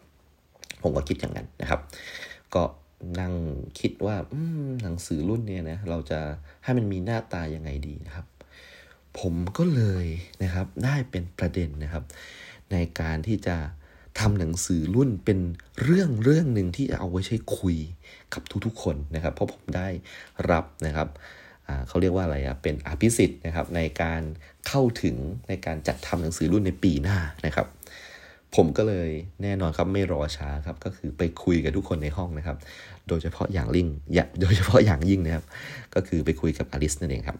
[0.83, 1.81] ผมก็คิดอย่างนั้นนะครับ
[2.55, 2.63] ก็
[3.21, 3.33] นั่ง
[3.81, 4.17] คิดว่า
[4.83, 6.21] หนังสือรุ่นเนี่ยนะเราจะ
[6.65, 8.27] ให้มันมีหน้าตายังไงดีนะครับ
[9.21, 10.07] ผมก็เลย
[10.43, 12.05] นะครับได้เป็นประเด็นนะครับ
[12.73, 13.57] ในการที่จะ
[14.21, 15.39] ทำหนังสือรุ่นเป็น
[15.83, 17.77] เรื่องเรื่องหนึ่งที่เอาไว้ใช้คุย
[18.35, 19.89] กับทุกๆคนนะครับ เพราะผมได้
[20.51, 21.09] รับนะครับ
[21.89, 24.23] เขาเรียกว่าอะไรอะเป็นอภิสิทธิ์นะครับในการ
[24.69, 25.17] เข้าถึง
[25.49, 27.67] ในการจัดทำหนังสือรุ่นในปีหน้านะครับ
[28.57, 29.11] ผมก็เลย
[29.43, 32.57] แน่นอนครับไม่รอช้าครับก็คือไปคุยกับทุกคนในห้องนะครับ
[33.09, 33.89] โดยเฉพาะอย่างลิ่ง
[34.41, 35.45] โดยเฉพาะอย่างยิ่งนะครับ
[35.95, 37.39] ก็คือไปคุยกับอลิสนั่นเองครับ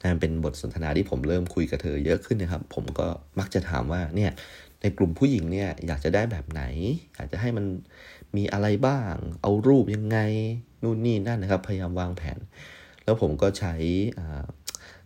[0.00, 3.06] นั่นเป็นบทสนทนาที่ผมเริ่มคุยกับเธอเยอะขึ้นนะครับ ผมก็
[3.38, 4.30] มักจะถามว่าเนี่ย
[4.82, 6.62] ในกลุ่มผู้หญิงเนี่ยอยากจะได้แบบไหน
[7.14, 7.64] อยากจะให้มัน
[8.36, 10.18] มีอะไรบ้าง เอารูปยังไง
[10.82, 12.38] นู่นนี่นั่นนะครับ พยายามวางแผน
[13.04, 13.74] แล้วผมก็ใช้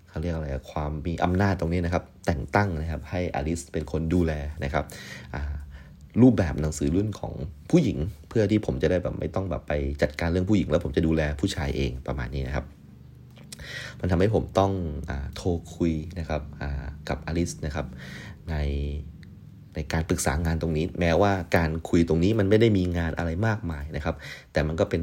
[0.09, 4.33] เขาเรียกอะไรความมีอำนาจตรงนี้นะครับ แต่งตั้งนะครับ ให้อลิสเป็นคนดูแล
[4.65, 4.85] นะครับ
[6.23, 7.33] รูปแบบหนังสือรุ่นของ
[7.71, 12.65] ผู้หญิง เพื่อที่ผมจะได้แบบไม่ต้องแบบไปจัดการเรื่องผู้หญิง แล้วผมจะดูแลผู้ชายเองประมาณนี้นะครับ
[14.01, 14.73] มันทำให้ผมต้อง
[15.11, 16.43] อโทรคุยนะครับ
[17.09, 17.87] กับอลิสนะครับ
[18.51, 18.55] ใน
[19.77, 24.17] ในการปรึกษางานตรงนี้ แม้ว่าการคุยตรงนี้มันไม่ได้มีงานอะไรมากมายนะครับ
[24.53, 25.03] แต่มันก็เป็น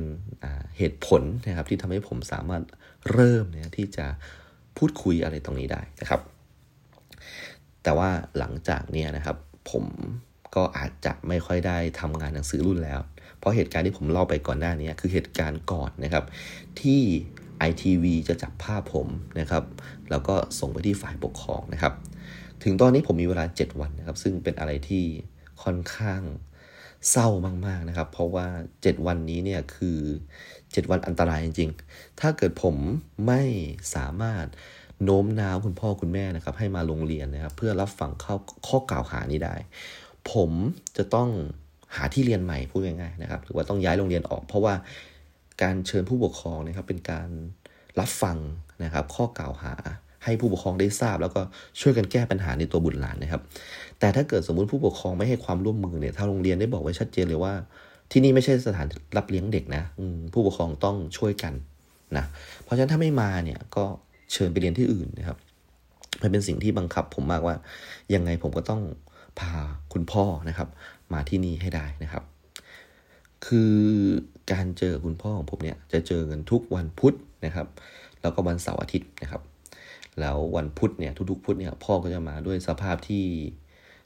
[0.77, 2.63] เหตุผลนะครับที่ทำให้ผมสามารถ
[3.11, 4.05] เริ่มเนี่ยที่จะ
[4.77, 6.21] พูดคุยอะไรตรงนี้ได้นะครับ
[7.83, 9.37] แต่ว่าหลังจากนี้นะครับ
[9.71, 9.85] ผม
[10.55, 12.99] ก็อาจจะไม่ค่อยได้ทำงานหนังสือรุ่นแล้ว
[13.39, 16.25] เพราะเหตุการณ์ที่ผมเล่าไปก่อนหน้านี้คือเหตุการณ์ก่อนนะครับ
[16.81, 17.01] ที่
[17.69, 19.07] ITV จะจับภาพผม
[19.39, 19.63] นะครับ
[20.09, 21.93] แล้วก็ส่งไปที่ฝ่ายปกครองนะครับ
[22.63, 25.05] ถึงตอนนี้ผมมีเวลา 7 วันนะครับ ซึ่งเป็นอะไรที่
[25.63, 26.21] ค่อนข้าง
[27.09, 27.27] เศร้า
[27.67, 28.47] มาก ๆนะครับ เพราะว่า
[28.77, 29.99] 7 วันนี้เนี่ยคือ
[30.43, 32.75] 7 วันอันตรายจริงๆ ถ้าเกิดผม
[33.27, 33.41] ไม่
[33.95, 34.45] สามารถ
[35.03, 38.35] โน้มน้าวคุณพ่อคุณแม่นะครับ ให้มาโรงเรียนนะครับ เพื่อรับฟังข้อ
[38.67, 39.55] ข้อกล่าวหานี้ได้
[40.31, 40.51] ผม
[40.97, 41.29] จะต้อง
[41.95, 44.73] หาที่เรียนใหม่พูดง่ายๆนะครับ หรือว่าต้องย้ายโรงเรียนออก เพราะว่า
[45.61, 47.29] การเชิญผู้ปกครองนะครับเป็นการ
[47.99, 48.37] รับฟัง
[48.83, 49.73] นะครับ ข้อกล่าวหา
[50.23, 51.41] ให้ผู้ปกครองได้ทราบ แล้วก็
[51.81, 53.41] ช่วยกันแก้ปัญหาในตัวบุตรหลานนะครับ
[53.99, 57.53] แต่ถ้าเกิดสมมุติผู้ปกครองไม่ให้ความร่วมมือเนี่ยทางโรงเรียนได้บอกไว้ชัดเจนเลยว่า
[58.11, 59.83] ที่นี่ไม่ใช่สถานรับเลี้ยงเด็กนะ
[60.33, 61.53] ผู้ปกครองต้องช่วยกัน
[62.17, 62.25] นะ
[62.63, 63.83] เพราะฉะนั้นถ้าไม่มาเนี่ยก็
[64.33, 65.37] เชิญไปเรียนที่อื่นนะครับ
[66.21, 67.55] มันเป็นสิ่งที่บังคับผมมากว่า
[68.13, 68.81] ยังไงผมก็ต้อง
[69.39, 69.53] พา
[69.93, 70.67] คุณพ่อนะครับ
[71.13, 72.23] มาที่นี่ให้ได้นะครับ
[73.45, 73.73] คือ
[74.51, 77.67] การเจอคุณพ่อของผมเนี่ยจะเจอกันทุกวันพุธนะครับ
[78.21, 79.41] แล้วก็วันเสาร์อาทิตย์นะครับ
[80.19, 83.23] แล้ววันพุธเนี่ยทุกๆ พุธเนี่ยพ่อก็จะมาด้วยสภาพที่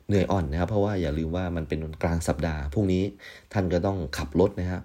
[0.07, 3.03] เหนื่อยอ่อนนะครับ เพราะว่าอย่าลืมว่ามันเป็นกลางสัปดาห์พรุ่งนี้
[3.53, 4.83] ท่านก็ต้องขับรถนะครับ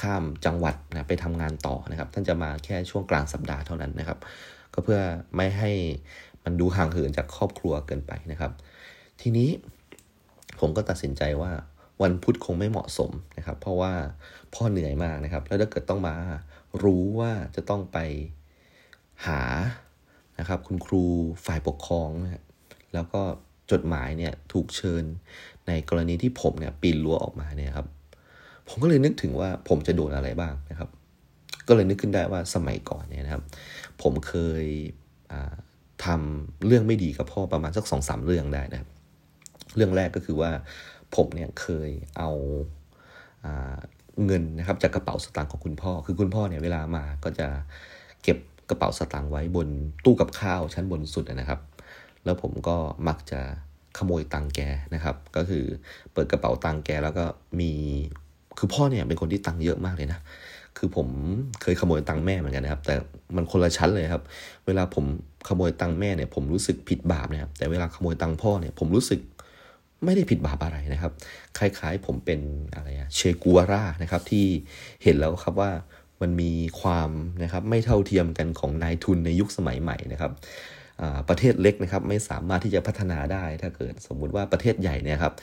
[0.00, 4.18] ข้ามจังหวัดนะไปทำงานต่อนะครับ ท่านจะมาแค่ช่วงกลางสัปดาห์เท่านั้นนะครับ
[4.74, 5.00] ก็เพื่อ
[5.36, 5.70] ไม่ให้
[6.44, 8.52] มันดูห่างเหินจากครอบครัวเกินไปนะครับ
[9.20, 9.50] ทีนี้
[10.60, 11.52] ผมก็ตัดสินใจว่า
[12.02, 13.92] วันพุธคงไม่เหมาะสมนะครับ เพราะว่า
[14.54, 16.14] พ่อเหนื่อยมากนะครับ แล้วถ้าเกิดต้องมา
[16.84, 17.98] รู้ว่าจะต้องไป
[19.26, 19.40] หา
[20.38, 21.02] นะครับ คุณครู
[21.46, 22.42] ฝ่ายปกครองนะ
[22.94, 23.22] แล้วก็
[23.72, 25.04] จดหมายเนี่ยถูกเชิญ
[25.66, 27.86] ในกรณีที่ผมเนี่ยปีนรั้วออกมาเนี่ยครับ
[28.68, 30.88] ผมก็เลยนึกถึงว่าผมจะโดนอะไรบ้างนะครับ
[31.68, 33.42] ก็เลยนึกขึ้นได้ว่าสมัยก่อนเนี่ยนะครับ
[34.02, 34.64] ผมเคย
[36.04, 38.90] ทำเรื่องไม่ดีกับพ่อประมาณสักสองสามเรื่องได้นะครับ
[39.76, 40.50] เรื่องแรกก็คือว่า
[41.16, 42.30] ผมเนี่ยเคยเอา
[44.26, 47.46] เงินนะครับจากกระเป๋าสตางค์ของคุณพ่อ คือคุณพ่อเนี่ยเวลามาก็จะ
[48.22, 49.68] เก็บ กระเป๋าสตางค์ไว้บน
[50.04, 51.60] ตู้กับข้าวชั้นบนสุดนะครับ
[52.24, 52.76] แล้วผมก็
[53.08, 53.40] มักจะ
[53.98, 54.60] ขโมยตังแก
[54.94, 55.64] นะครับ ก็คือ
[56.12, 57.24] เปิดกระเป๋าตังแกแล้วก็
[57.60, 57.72] มี
[58.58, 60.20] คือพ่อเนี่ยเป็นคนที่ตังเยอะมากเลยนะ
[60.78, 61.08] คือผม
[61.62, 62.94] เคยขโมยตังแม่เหมือนกันนะครับ แต่
[63.36, 64.22] มันคนละชั้นเลยครับ
[64.66, 65.04] เวลาผม
[65.48, 69.20] ขโมยตังแม่เนี่ย ผมรู้สึกผิดบาปนะครับ แต่เวลาขโมยตังพ่อเนี่ยผมรู้สึก
[70.04, 71.12] ไม่ได้ผิดบาปอะไรนะครับ
[71.58, 72.40] คล้ายๆผมเป็น
[72.74, 74.46] อะไรอะเชกัวร่านะครับที่
[75.02, 75.70] เห็นแล้วครับว่า
[76.22, 76.50] มันมี
[76.80, 77.10] ความ
[77.42, 80.32] นะครับไม่เท่าเทียมกันของนายทุนในยุคสมัยใหม่นะครับ
[81.28, 85.34] ประเทศเล็กนะครับไม่สามารถที่จะพัฒนาได้ถ้าเกิดสมมุติว่าประเทศใหญ่เนี่ยครับ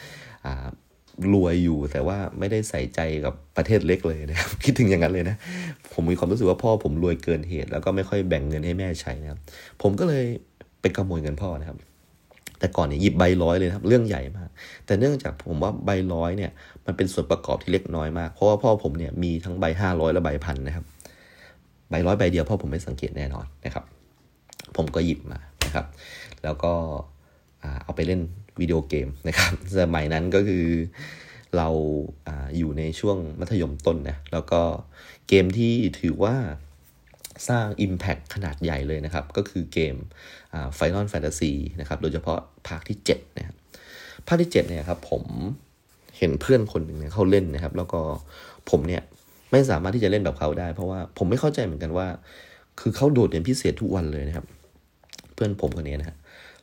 [1.34, 5.36] รวยอยู่แต่ว่าไม่ได้ใส่ใจกับประเทศเล็กเลยนะครับ คิดถึงอย่างนั้นเลยนะ
[5.94, 9.40] ผมมีความรู้สึกว่าพ่อผมรวยเกินเหตุ แล้วก็ไม่ค่อยแบ่งเงินให้แม่ใช้นะครับ
[9.82, 10.26] ผมก็เลย
[10.82, 11.78] ไปขโมยเงินพ่อนะครับ
[12.62, 14.50] แต่ก่อนเนี่ยหยิบใบร้อยเลยครับเรื่องใหญ่มาก
[14.86, 16.52] แต่เนื่องจากผมว่าใบร้อยเนี่ย
[16.86, 20.86] มันเป็นส่วนประกอบที่เล็กน้อยมาก เพราะว่าพ่อผมเนี่ยมีทั้งใบห้าร้อยและใบพันนะครับ
[21.90, 23.86] ใบร้อยใบเดียวพ่อผมไม่สังเกตแน่นอนนะครับ
[24.76, 25.86] ผมก็หยิบมานะครับ
[26.44, 26.74] แล้วก็
[27.84, 28.22] เอาไปเล่น
[28.60, 30.66] วิดีโอเกมนะครับสมัยนั้นก็คือ
[31.58, 31.68] เรา
[32.28, 34.62] ออยู่ในช่วงมัธยมต้นนะแล้วก็
[35.28, 36.36] เกมที่ถือว่า
[37.50, 39.96] สร้าง Impact ขนาดใหญ่เลยนะครับ ก็คือเกม
[40.80, 43.56] Final Fantasy นะครับ โดยเฉพาะภาคที่7นะครับ
[44.28, 45.24] ภาคที่7เนี่ยครับผม
[46.18, 48.02] เห็นเพื่อนคนหนึ่งเนี่ยเขาเล่นนะครับ แล้วก็
[48.70, 49.04] ผมเนี่ย
[49.52, 52.08] ไม่สามารถที่จะเล่นแบบเขาได้ เพราะว่าผมไม่เข้าใจเหมือนกันว่า
[52.80, 54.46] คือเขาโดดเรียนพิเศษทุกวันเลยนะครับ
[55.34, 56.18] เพื่อนผมคนนี้นะฮะ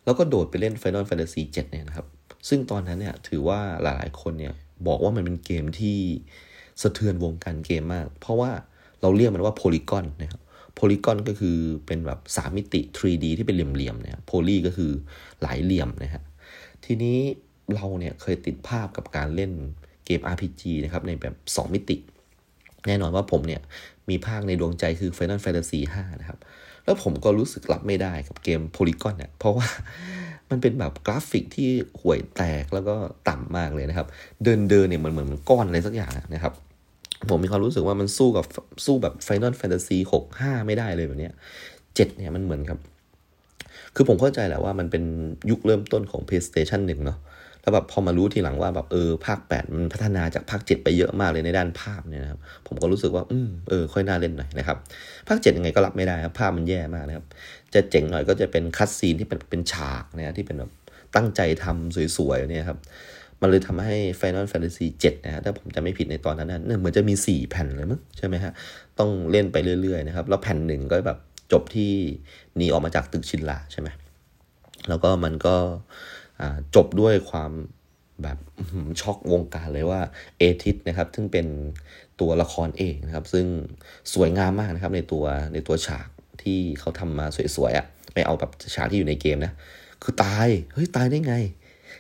[0.05, 2.07] แล้วก็โดดไปเล่น Final Fantasy 7เนี่ยนะครับ
[2.49, 4.53] ซึ่งตอนนั้นเนี่ยถือว่าหลายๆคนเนี่ย
[4.87, 5.99] บอกว่ามันเป็นเกมที่
[6.83, 8.51] สะเทือนวงการเกมมาก เพราะว่า
[9.01, 10.41] เราเรียกมันว่าโพลีกอนนะครับ
[10.79, 14.93] โพลีกอนก็คือเป็นแบบสามมิติ 3D ที่เป็นเหลี่ยมๆเนี่ยโพลีก็คือ
[15.43, 16.23] หลายเหลี่ยมนะฮะ
[16.85, 17.19] ทีนี้
[17.75, 19.53] เราเนี่ยเคยติดภาพกับการเล่น
[20.07, 21.97] เกม RPG นะครับในแบบ 2 มิติ
[22.87, 23.61] แน่นอนว่าผมเนี่ย
[24.11, 26.39] มีภาคในดวงใจคือ Final Fantasy 5 นะครับ
[26.85, 29.69] แล้วผมก็รู้สึกรับไม่ได้กับเกมโพลีกอนเนี่ยเพราะว่า
[30.51, 32.95] มันเป็นแบบกราฟิกที่ห่วยแตกแล้วก็
[33.29, 34.07] ต่ำมากเลยนะครับ
[34.45, 36.53] เดินเดินเนี่ยมันเหมือนก้อนอะไรสักอย่างนะครับ
[37.31, 38.45] ผมมีความรู้สึกว่ามันสู้กับ
[38.85, 41.31] สู้แบบ Final Fantasy 6 5 ไม่ได้เลยแบบนี้
[41.95, 42.79] เจ็ดเนี่ยมันเหมือนครับ
[43.95, 45.05] คือผมเข้าใจแหละว่ามันเป็น
[45.51, 47.19] ยุคเริ่มต้นของ PlayStation 1เนาะ
[47.63, 54.77] แล้วแบบพอมารู้ทีหลังว่าแบบเออภาค 8 มันพัฒนาจากภาค 7 ไปเยอะมากเลยในด้านภาพเนี่ยนะครับผมก็รู้สึกว่าอืมเออค่อยน่าเล่นหน่อยนะครับ
[55.29, 57.27] ภาค 7 ยังไงก็รับไม่ได้ครับภาพมันแย่มากนะครับ
[57.75, 60.73] จะเจ๋งหน่อยก็จะเป็นคัตซีนที่เป็นเป็นฉากนะที่เป็นแบบ
[61.17, 62.79] ตั้งใจทำสวยๆเนี่ยครับ
[63.43, 68.53] มันเลยทำให้ Final Fantasy 7นะฮะถ้าผมจะไม่ผิดในตอนนั้นนะเหมือนจะมี 4 แผ่นเลยมั้งใช่ไหมฮะ
[68.99, 71.19] ต้องเล่นไปเรื่อยๆนะครับ แล้วแผ่นหนึ่งก็แบบ
[71.53, 71.93] จบที่
[72.57, 73.89] หนีออกมาจากตึกชินลาใช่ไหม
[74.89, 75.57] แล้วก็มันก็
[76.75, 77.53] จบด้วยความ
[78.23, 78.39] แบบ
[79.01, 80.01] ช็อกวงการเลยว่า
[80.39, 81.47] เอทิสนะครับ ซึ่งเป็น
[82.21, 83.47] ตัวละครเองนะครับ ซึ่ง
[84.15, 86.09] สวยงามมากนะครับในตัวในตัวฉาก
[86.43, 89.53] ที่เขาทำมาสวยๆอะ่ะไม่เอาแบบฉากที่อยู่ในเกมนะ
[90.03, 91.35] คือตาย เฮ้ย ตายได้ไง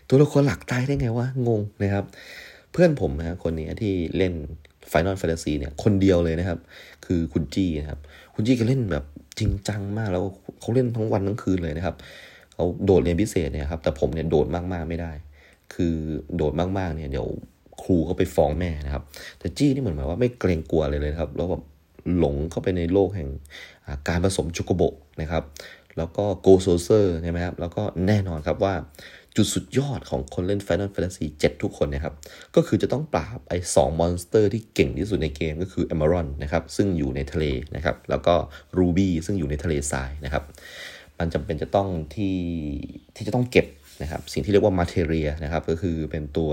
[0.08, 2.04] ตัวละครหลักตายได้ไงวะ งงนะครับ
[2.72, 4.34] เพื่อนผมนะคนนี้ที่เล่น
[4.90, 6.58] Final Fantasy เนี่ย คนเดียวเลยนะครับ
[7.06, 8.00] คือคุณจี้นะครับ
[8.34, 9.04] คุณจี้ก็เล่นแบบ
[9.38, 10.24] จริงจังมากแล้ว
[10.60, 11.96] เขาเล่นทั้งวันทั้งคืนเลยนะครับ
[12.54, 15.12] เขาโดดเรียนพิเศษเนี่ยครับ แต่ผมเนี่ยโดดมากๆไม่ได้
[15.74, 15.94] คือ
[16.36, 17.26] โดดมากๆเนี่ยเดี๋ยว
[17.82, 19.02] ครูเขาไปฟ้องแม่นะครับ
[19.38, 21.62] แต่จี้นี่เหมือนแบบว่าไม่เกรงกลัวเลยเลยครับ แล้วแบบ
[22.18, 23.28] หลงเข้าไปในโลกแห่ง
[24.08, 25.44] การผสมชุกโบะนะครับ
[25.96, 28.74] แล้วก็โกโซเซอร์ใช่ไหมครับ แล้วก็แน่นอนครับว่า
[29.38, 32.14] จุดสุดยอดของคนเล่น Final Fantasy 7 ทุกคนนะครับ
[32.56, 37.44] ก็คือจะต้องปราบไอ้สองมอนสเตอร์ที่เก่งที่สุดในเกมก็คือ e m e r a l d นะครับ ซึ่งอยู่ในทะเล
[37.76, 38.34] นะครับ แล้วก็
[38.78, 40.44] Ruby ซึ่งอยู่ในทะเลทรายนะครับ
[41.18, 42.36] มันจำเป็นจะต้องที่
[43.16, 43.66] ที่จะต้องเก็บ
[44.02, 46.52] นะครับ สิ่งที่เรียกว่า Materia นะครับ ก็คือเป็นตัว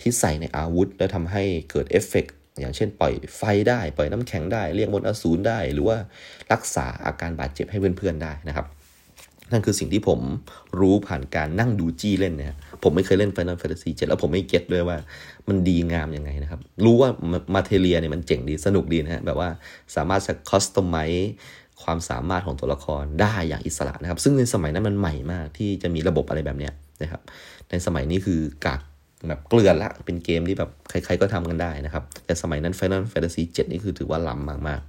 [0.00, 2.26] ที่ใส่ในอาวุธ แล้วทำให้เกิดเอฟเฟก
[2.60, 5.96] อย่างเช่นปล่อยไฟได้ ปล่อยน้ำแข็งได้ เรียกมนต์อสูรได้ หรือว่า
[6.52, 8.66] รักษาอาการบาดเจ็บให้เพื่อนๆได้นะครับ
[9.52, 10.20] นั่นคือสิ่งที่ผม
[10.80, 14.96] รู้ผ่านการนั่งดูจี้เล่นเนี่ยผมไม่เคยเล่น Final Fantasy 7แล้วผมไม่เก็ตด้วยว่า
[15.48, 17.10] มันดีงามยังไงนะครับ รู้ว่า
[17.54, 19.48] มาเทเรียเนี่ยมันเจ๋งดีสนุกดีนะฮะแบบว่า
[19.96, 20.96] สามารถจะคอสตอมไม
[21.82, 27.20] ความสามารถของตัวละครได้อย่างอิสระนะครับ ซึ่งในสมัยนั้นมันใหม่มากที่จะมีระบบอะไรแบบเนี้ยนะครับ
[27.70, 28.80] ในสมัยนี้คือกาก
[29.28, 34.80] แบบเกลือนละ เป็นเกมที่แบบใครๆก็ทำกันได้นะครับ แต่สมัยนั้น Final Fantasy 7 นี่คือถือว่าล้ำมาก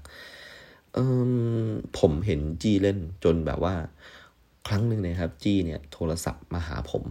[0.75, 3.75] ๆผมเห็นจีเล่นจนแบบว่า
[4.67, 7.03] ครั้งหนึ่งนะครับจี้เนี่ยโทรศัพท์มาหาผม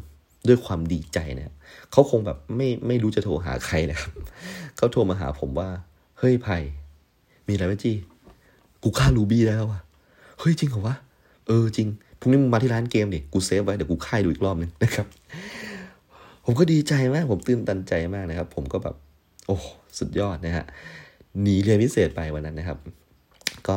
[0.49, 1.55] ด้วยความดีใจนะ
[1.93, 4.13] เขาคงแบบไม่ไม่รู้จะโทรหาใครนะครับ
[4.77, 5.69] เขาโทรมาหาผมว่า
[6.19, 6.59] เฮ้ยไผ่
[7.47, 7.97] มีอะไรไหมจี้
[8.83, 9.81] กูฆ่าลูบี้แล้วอะ
[10.41, 10.97] เฮ้ยจริงเหรอวะ
[11.47, 11.89] เออจริง
[12.19, 15.07] พรุ่งนี้มึงมาที่ร้านเกมดิกูเซฟไว้เดี๋ยวกูฆ่าดูอีกรอบนึงนะครับ
[16.45, 18.97] ผมก็ดีใจมากผมตื่นตันใจมากนะครับ ผมก็แบบ
[19.47, 19.57] โอ้
[19.99, 20.65] สุดยอดนะฮะ
[21.43, 22.79] หนีเรียนพิเศษไปวันนั้นนะครับ
[23.69, 23.77] ก็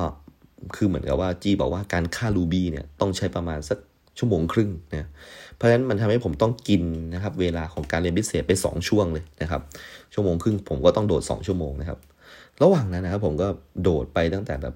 [0.76, 3.78] คือเหมือนกับว่าจีบอกว่าการฆ่ารูบี้เนี่ยต้องใช้ประมาณสัก
[4.18, 5.10] ชั่วโมงครึ่งนะ
[5.56, 9.62] เพราะฉะนั้นมันทำให้ผมต้องกินนะครับ เวลาของการเรียนพิเศษไป 2 ช่วงเลยนะครับ
[10.14, 12.00] ชั่วโมงครึ่งผมก็ต้องโดด 2 ชั่วโมงนะครับ
[12.62, 13.48] ระหว่างนั้นนะครับผมก็
[13.84, 14.76] โดดไปตั้งแต่แบบ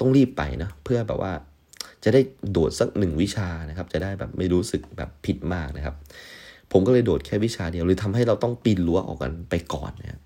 [0.00, 1.32] ต้องรีบไปนะเพื่อแบบว่า
[2.04, 2.20] จะได้
[2.52, 5.94] โดดสักหนึ่งวิชานะครับ จะได้แบบไม่รู้สึกแบบผิดมากนะครับ
[6.72, 10.20] ผมก็เลยโดดแค่วิชาเดียวเลยทำให้เราต้องปีนรั้วออกกันไปก่อนนะครับ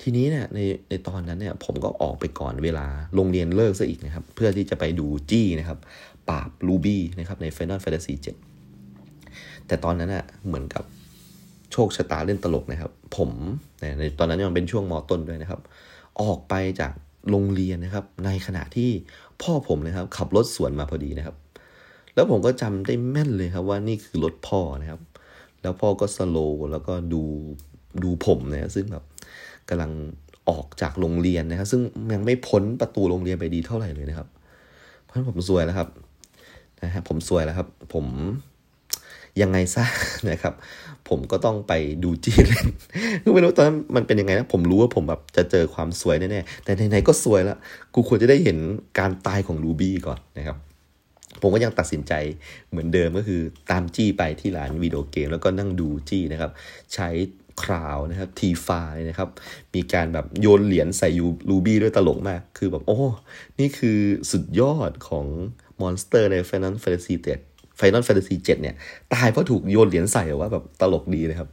[0.00, 0.58] ทีนี้เนี่ยใน
[0.88, 5.78] ในตอนนั้นเนี่ยผมก็ออกไปก่อนเวลาโรงเรียนเลิกซะอีกนะครับ เพื่อที่จะไปดูจี้นะครับ
[6.28, 8.14] ปราบลูบี้นะครับใน Final Fantasy
[8.90, 10.84] 7 แต่ตอนนั้นอะเหมือนกับ
[11.72, 13.30] โชคชะตาเล่นตลกนะครับ ผม
[13.98, 15.60] ในตอนนั้นยังเป็นช่วงมอต้นด้วยนะครับ
[16.20, 16.92] ออกไปจาก
[17.30, 18.90] โรงเรียนนะครับ ในขณะที่
[19.42, 21.36] พ่อผมนะครับ ขับรถสวนมาพอดีนะครับ
[22.14, 25.00] แล้วผมก็จำได้แม่นเลยครับว่านี่คือรถพ่อนะครับ
[25.62, 26.38] แล้วพ่อก็สโล
[26.70, 27.22] แล้วก็ดู
[28.02, 29.04] ดูผมนะซึ่งแบบ
[29.70, 29.92] กำลัง
[30.48, 31.80] ออกจากโรงเรียนนะครับ ซึ่ง
[32.14, 34.28] ยังไม่พ้นประตูโรงเรียนไปดีเท่าไหร่เลยนะครับ
[35.04, 35.88] เพราะฉะนั้นผมซวยแล้วครับ
[36.82, 38.06] นะฮะผมซวยแล้วครับ ผม
[39.42, 39.84] ยังไงซะ
[40.30, 40.54] นะครับ
[41.08, 41.72] ผมก็ต้องไป
[42.04, 42.66] ดูจีเล่น
[43.24, 47.58] ก็ไม่รู้ตอนนั้นมันเป็นยังไงนะผมรู้ว่าผมแบบจะเจอความสวยแน่ๆแต่ไหนๆก็สวยแล้ว
[47.94, 48.58] กูควรจะได้เห็น
[48.98, 50.56] การตายของลูบี้ก่อนนะครับ
[51.42, 52.12] ผมก็ยังตัดสินใจ
[52.70, 56.50] เหมือนเดิมก็คือตามจี้ไปที่ร้านวิดีโอเกม แล้วก็นั่งดูจี้นะครับ
[56.94, 57.08] ใช้
[57.62, 59.28] คราวนะครับทีฟานะครับ
[59.74, 62.98] มีการแบบโยนเหรียญใส่ยูรูบี้ด้วยตลกมาก คือแบบโอ้
[63.58, 63.98] นี่คือ
[64.30, 65.26] สุดยอดของ
[65.80, 67.14] มอนสเตอร์ใน Final Fantasy
[67.46, 68.74] 7 Final Fantasy 7เนี่ย
[69.12, 71.48] ตายเพราะถูกโยนเหรียญใส่ว่าแบบตลกดีนะครับ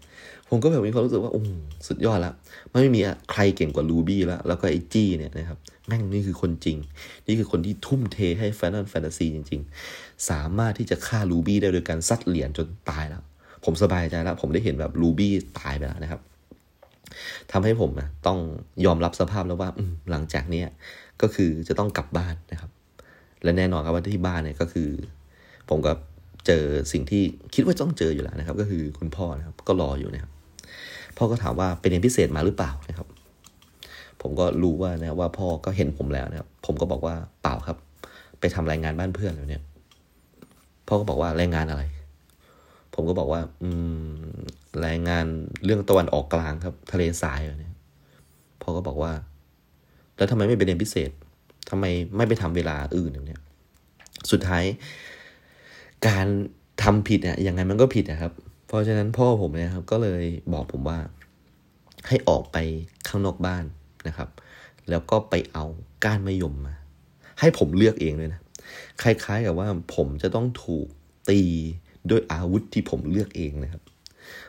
[0.50, 1.42] ผมก็แบบมีความรู้สึกว่า โอ้
[1.88, 2.34] สุดยอดล้ว
[2.72, 6.78] ไม่มีใครเก่งกว่าลูบี้แล้ว แล้วก็ไอจี้เนี่ยนะครับแม่งนี่คือคนจริง
[7.28, 9.62] นี่คือคนที่ทุ่มเทให้ Final Fantasy จริง
[9.94, 13.24] ๆ สามารถที่จะฆ่าลูบี้ได้โดยการซัดเหรียญจนตายแล้ว
[13.66, 16.22] ผมสบายใจแล้ว ผมได้เห็นแบบลูบี้ตายไปแล้วนะครับ
[17.52, 18.40] ทำให้ผมนะต้อง
[18.86, 19.70] ยอมรับสภาพแล้วว่า
[20.12, 20.64] หลังจากนี้
[21.22, 22.72] ก็คือจะต้องกลับบ้านนะครับ
[23.44, 24.90] และแน่นอนครับว่าที่บ้านเนี่ยก็คือ
[25.70, 25.92] ผมก็
[26.46, 27.24] เจอสิ่งที่
[27.56, 30.32] คิดว่าต้องเจออยู่แล้วนะครับ ก็คือคุณพ่อนะครับ ก็รออยู่นะครับ
[31.18, 33.08] พ่อก็ถามว่าเป็นเรียนพิเศษมาหรือเปล่านะครับ
[34.22, 37.78] ผมก็รู้ว่านะว่าพ่อก็เห็นผมแล้วนะครับ ผมก็บอกว่าเปล่าครับ
[38.40, 39.62] ไปทำรายงานบ้านเพื่อนแล้วเนี่ย
[40.88, 41.84] พ่อก็บอกว่ารายงานอะไร
[42.98, 44.04] ผมก็บอกว่า อืม
[44.86, 45.26] รายงาน
[45.66, 47.74] เรื่องตะวันออกกลางครับ ทะเลทรายเนี่ย
[48.62, 49.12] พ่อก็บอกว่า
[50.18, 51.12] แล้วทำไมไม่ไปเรียนพิเศษ
[51.70, 51.86] ทำไม
[52.18, 53.42] ไม่ไปทำเวลาอื่นอย่างเนี้ย
[54.32, 54.64] สุดท้าย
[56.08, 56.28] การ
[56.84, 58.34] ทำผิดเนี่ยยังไงมันก็ผิดนะครับ
[58.68, 60.98] เพราะฉะนั้นพ่อผมเนี่ยครับ ก็เลยบอกผมว่า
[62.08, 62.58] ให้ออกไป
[63.08, 63.64] ข้างนอกบ้าน
[64.08, 64.30] นะครับ
[64.90, 65.66] แล้วก็ไปเอา
[66.04, 66.76] ก้านมะยมมา
[67.40, 68.42] ให้ผมเลือกเองเลยนะ
[69.02, 70.88] คล้ายๆกับว่าผมจะต้องถูก
[71.30, 71.42] ตี
[72.12, 73.84] ด้วยอาวุธที่ผมเลือกเองนะครับ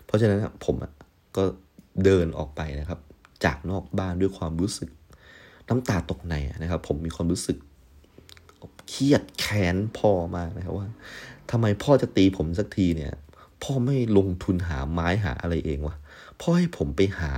[0.05, 0.75] เพราะฉะนั้นผม
[1.37, 1.45] ก็
[2.05, 3.01] เดินออกไปนะครับ
[3.45, 4.91] จากนอกบ้านด้วยความรู้สึก
[5.69, 7.57] น้ำตาตกในนะครับ ผมมีความรู้สึก
[8.89, 10.89] เครียดแค้นพ่อมากนะครับว่า
[11.51, 13.13] ทำไมพ่อจะตีผมสักทีเนี่ย
[13.63, 15.97] พ่อไม่ลงทุนหาไม้หาอะไรเองวะ
[16.41, 17.33] พ่อให้ผมไปหา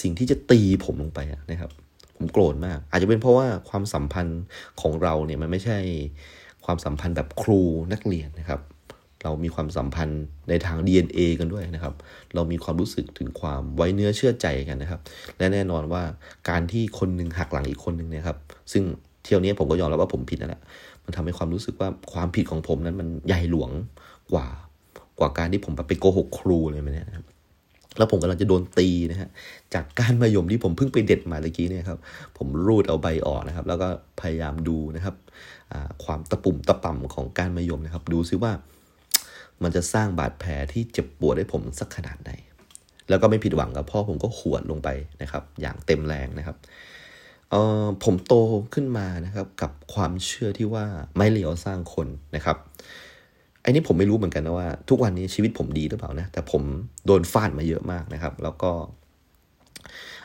[0.00, 1.70] สิ่งที่จะตีผมลงไปนะครับ
[2.16, 4.42] ผมโกรธมาก อาจจะเป็นเพราะว่าความสัมพันธ์
[4.80, 5.78] ของเราเนี่ยมันไม่ใช่
[6.64, 7.60] ความสัมพันธ์แบบครู
[7.92, 8.60] นักเรียนนะครับ
[9.24, 11.94] เรามีความสัมพันธ์ในทาง DNA กันด้วยนะครับ
[12.34, 15.00] เรามีความรู้สึกถึงความไว้เนื้อเชื่อใจกันนะครับ
[15.38, 16.02] และแน่นอนว่า
[16.50, 18.38] การที่คนหนึ่งหักหลังอีกคนหนึ่งเนี่ยครับ
[18.72, 18.82] ซึ่ง
[19.24, 20.62] เที่ยวนี้ผมก็ยอมรับว่าผมผิดนั่นแหละ
[21.04, 23.70] มันทำให้ความรู้สึกว่าความผิดของผมนั้นมันใหญ่หลวง
[24.32, 24.46] กว่า
[25.18, 27.26] กว่าการที่ผมไปโกหกครูเลยไหมเนี่ยนะครับ
[27.98, 29.28] แล้วผมกำลังจะโดนตีนะฮะ
[29.74, 31.98] จากการมายมที่ผมเพิ่งไปเด็ดมาเมื่อกี้เนี่ยครับ
[32.38, 33.88] ผมรูดเอาใบออกนะครับ แล้วก็
[34.20, 35.14] พยายามดูนะครับ
[36.04, 38.52] ความตะปุ่มตะป่ำของการมายมนะครับ ดูซิว่า
[39.62, 42.32] มันจะสร้างบาดแผลที่เจ็บปวดให้ผมสักขนาดไหน
[43.08, 44.88] แล้วก็ไม่ผิดหวังกับพ่อผมก็ขวดลงไป
[45.22, 46.56] นะครับ อย่างเต็มแรงนะครับ
[47.50, 48.34] เออผมโต
[48.74, 50.84] ขึ้นมานะครับกับความเชื่อที่ว่า
[51.16, 52.56] ไม่เหลียวสร้างคนนะครับ
[53.62, 56.62] ไอ้นี่ผมไม่รู้เหมือนกันนะว่า ทุกวันนี้ชีวิตผมดีหรือเปล่านะแต่ผม
[57.06, 58.70] โดนฟาดมาเยอะมากนะครับ แล้วก็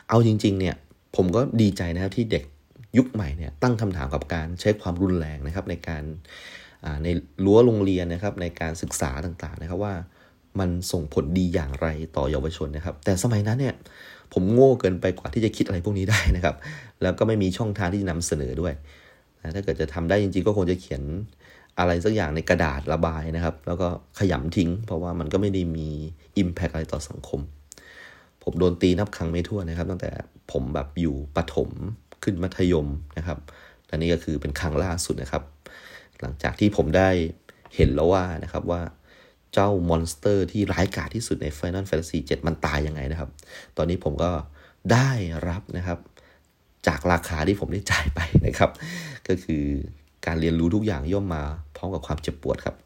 [0.08, 0.76] เอาจริง ๆ เนี่ย
[1.16, 2.44] ผมก็ดีใจนะครับที่เด็ก
[2.98, 6.02] ยุคใหม่เนี่ยตั้งคำถามกับการใช้ความรุนแรงนะครับ ในการ
[7.04, 7.08] ใน
[7.44, 9.94] รั้วโรงเรียนนะครับในการศึกษาต่างๆนะครับว่า
[10.60, 13.74] มันส่งผลดีอย่างไรต่อเยาวชนนะครับ แต่สมัยนั้นเนี่ย
[14.32, 16.56] ผมโง่เกินไปกว่าที่จะคิดอะไรพวกนี้ได้นะครับ
[17.02, 18.72] แล้วก็ไม่มีช่องทางที่จะนำเสนอด้วย
[19.54, 21.02] ถ้าเกิดจะทำได้จริงๆก็คงจะเขียน
[21.78, 23.88] อะไรสักอย่างในกระดาษระบายนะครับ แล้วก็
[24.18, 25.88] ขยำทิ้ง เพราะว่ามันก็ไม่ได้มี
[26.42, 27.40] Impact อะไรต่อสังคม
[28.42, 30.10] ผมโดนตีนับครั้งไม่ถ้วนนะครับ ตั้งแต่
[30.52, 31.70] ผมแบบอยู่ปฐม
[32.22, 32.86] ขึ้นมัธยม
[33.18, 33.38] นะครับ
[33.86, 35.42] และนี่ก็คือเป็นครั้งล่าสุดนะครับ
[36.20, 37.08] หลังจากที่ผมได้
[37.74, 38.82] เห็นแล้วว่านะครับว่า
[39.52, 43.30] เจ้ามอนสเตอร์ที่ร้ายกาจที่สุดใน Final Fantasy 7 มันตายยังไงนะครับ
[43.76, 44.30] ตอนนี้ผมก็
[44.92, 45.10] ได้
[45.48, 45.98] รับนะครับ
[46.86, 48.70] จากราคาที่ผมได้จ่ายไปนะครับ
[49.28, 49.64] ก็คือ
[50.26, 51.42] การเรียนรู้ทุกอย่างย่อมมา
[51.76, 52.76] พร้อมกับความเจ็บปวดครับ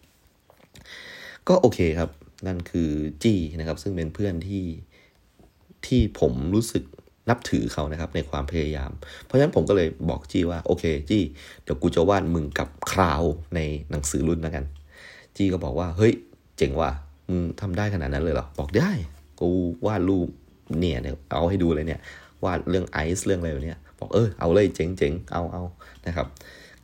[1.49, 2.11] ก็โอเคครับ
[2.47, 2.91] นั่นคือ
[3.23, 4.65] จี้นะครับ ซึ่งเป็นเพื่อนที่
[5.87, 6.85] ที่ผมรู้สึก
[7.29, 8.91] นับถือเขานะครับในความพยายาม
[9.25, 11.23] เพราะฉะนั้นผมก็เลยบอกจี้ว่าโอเคจี้
[11.63, 13.23] เดี๋ยวกูจะวาดมึงกับคราว
[13.55, 13.61] ใน
[13.91, 14.65] หนังสือรุ่นแล้วกัน
[15.37, 16.13] จี้ก็บอกว่าเฮ้ย
[16.59, 16.91] เจ๋งว่ะ
[17.29, 18.91] มึงทำได้ขนาดนั้นเลยเหรอบอกได้
[19.41, 19.49] กู
[19.87, 20.29] วาดรูป
[20.81, 22.01] เนี่ยเนี่ยเอาให้ดูเลยเนี่ย
[22.45, 25.63] วาดเรื่องไอซ์เรื่องอะไรแบบนี้บอกเออเอาเลยเจ๋งเจ๋งเอาเอา
[26.07, 26.27] นะครับ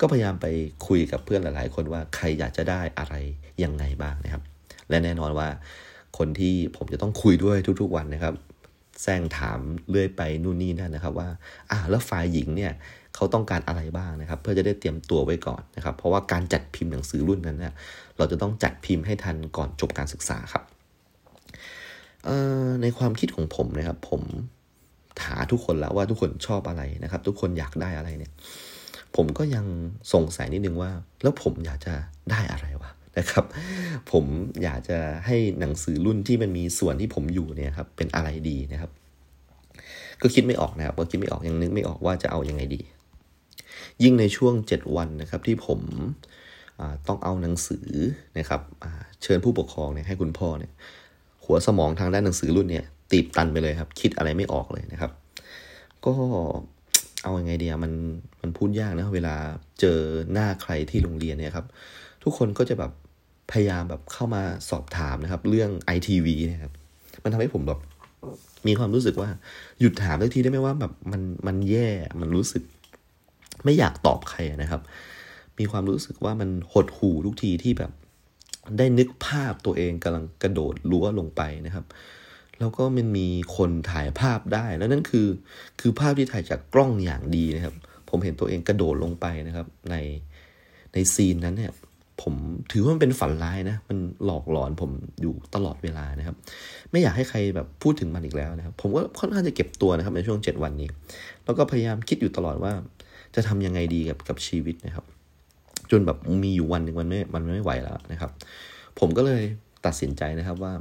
[0.01, 0.47] ก็พยายามไป
[0.87, 3.15] คุยกับเพื่อนหลาย ๆ คนว่าใครอยากจะได้อะไร
[3.65, 4.43] ยังไงบ้างนะครับ
[4.91, 5.49] และแน่นอนว่า
[6.19, 8.35] คนที่ผมจะต้องคุยด้วยทุก ๆ วันนะครับ
[9.03, 9.61] แซงถาม
[9.91, 11.29] เรื่อยไปนู่นนี่นั่นนะครับว่า
[11.71, 12.73] อ่าแล้วฝ่ายหญิงเนี่ย
[13.15, 17.75] เขาต้องการอะไรบ้างนะครับ เพื่อจะได้เตรียมตัวไว้ก่อนนะครับ เพราะว่าการจัดพิมพ์หนังสือรุ่นนั้นเนี่ย
[18.19, 20.65] เราจะต้องจัดพิมพ์ให้ทันก่อนจบการศึกษาครับ
[22.83, 24.23] ในความคิดของผมนะครับ ผม
[25.21, 28.33] ถาทุกคนแล้วว่าทุกคนชอบอะไรนะครับ ทุกคนอยากได้อะไรเนี่ย
[29.17, 29.65] ผมก็ยัง
[30.13, 30.91] สงสัยนิดนึงว่า
[31.23, 31.95] แล้วผมอยากจะ
[32.31, 32.67] ได้อะไร
[33.19, 33.45] นะครับ
[34.13, 34.25] ผม
[34.63, 38.91] อยากจะให้หนังสือรุ่นที่มันมีส่วนที่ผมอยู่เนี่ยครับเป็นอะไรดีนะครับ
[40.23, 42.81] ก็คิดไม่ออกนะครับก็คิดไม่ออกยังนึกไม่ออกว่าจะเอาอยัางไงดี
[44.03, 45.81] ยิ่งในช่วง 7 วันนะครับที่ผม
[47.07, 47.89] ต้องเอาหนังสือ
[48.39, 48.61] นะครับ
[49.23, 50.73] เชิญผู้ปกครองเนี่ยให้คุณพ่อเนี่ย
[51.45, 55.11] หัวสมองทางด้านหนังสือรุ่นเนี่ยตีบตันไปเลยครับ คิดอะไรไม่ออกเลยนะครับ
[56.07, 56.13] ก็
[57.23, 57.93] เอาอยัางไงเดียมัน
[58.41, 59.35] มันพูดยากนะเวลา
[59.81, 59.99] เจอ
[60.33, 61.67] หน้าใครที่โรงเรียนเนี่ยครับ
[62.23, 62.93] ทุกคนก็จะแบบ
[63.53, 66.73] พยายามแบบเข้ามาสอบถามนะครับ เรื่องไอทีวีนะครับ
[67.23, 67.81] มันทำให้ผมแบบ
[68.67, 69.29] มีความรู้สึกว่า
[69.81, 71.89] หยุดถามทักทีได้ไหมว่าแบบมันมันแย่
[72.21, 72.63] มันรู้สึก
[73.65, 74.81] ไม่อยากตอบใครนะครับ
[75.59, 77.91] มีความรู้สึกว่ามันหดหู่ทุกทีที่แบบ
[78.79, 81.85] ได้นึกภาพตัวเองกำลังกระโดดรั้วลงไปนะครับ
[82.59, 85.27] แล้วก็มันมีคนถ่ายภาพได้แล้วนั่นคือ
[85.81, 87.75] คือภาพที่ถ่ายจากกล้องอย่างดีนะครับ
[88.09, 89.97] ผมเห็นตัวเองกระโดดลงไปนะครับ ใน
[90.93, 91.73] ในซีนนั้นเนี่ย
[92.23, 92.35] ผม
[92.73, 94.91] ถือว่ามันเป็นฝันร้ายนะ มันหลอกหลอนผม
[95.23, 96.37] อยู่ตลอดเวลานะครับ
[96.91, 100.89] ไม่อยากให้ใครแบบพูดถึงมันอีกแล้วนะครับ ผมก็ค่อนข้างจะเก็บตัวนะครับในช่วงเจ็ดวันนี้
[101.45, 102.73] แล้วก็พยายามคิดอยู่ตลอดว่า
[103.35, 105.05] จะทำยังไงดีกับกับชีวิตนะครับ
[105.91, 108.31] จนแบบมีอยู่วันหนึ่งมันไม่ มันไม่ไหวแล้วนะครับ
[108.99, 109.43] ผมก็เลย
[109.87, 110.73] ตัดสินใจนะครับว่า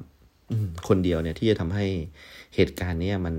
[0.88, 1.86] คนเดียวเนี่ยที่จะทำให้
[2.56, 3.36] เหตุการณ์นี้มัน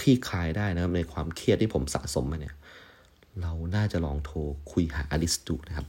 [0.00, 2.54] คลี่คลายได้นะครับในความเครียดที่ผมสะสมมาเนี่ย
[3.42, 4.38] เราน่าจะลองโทร
[4.72, 5.86] คุยหาอลิสตูนะครับ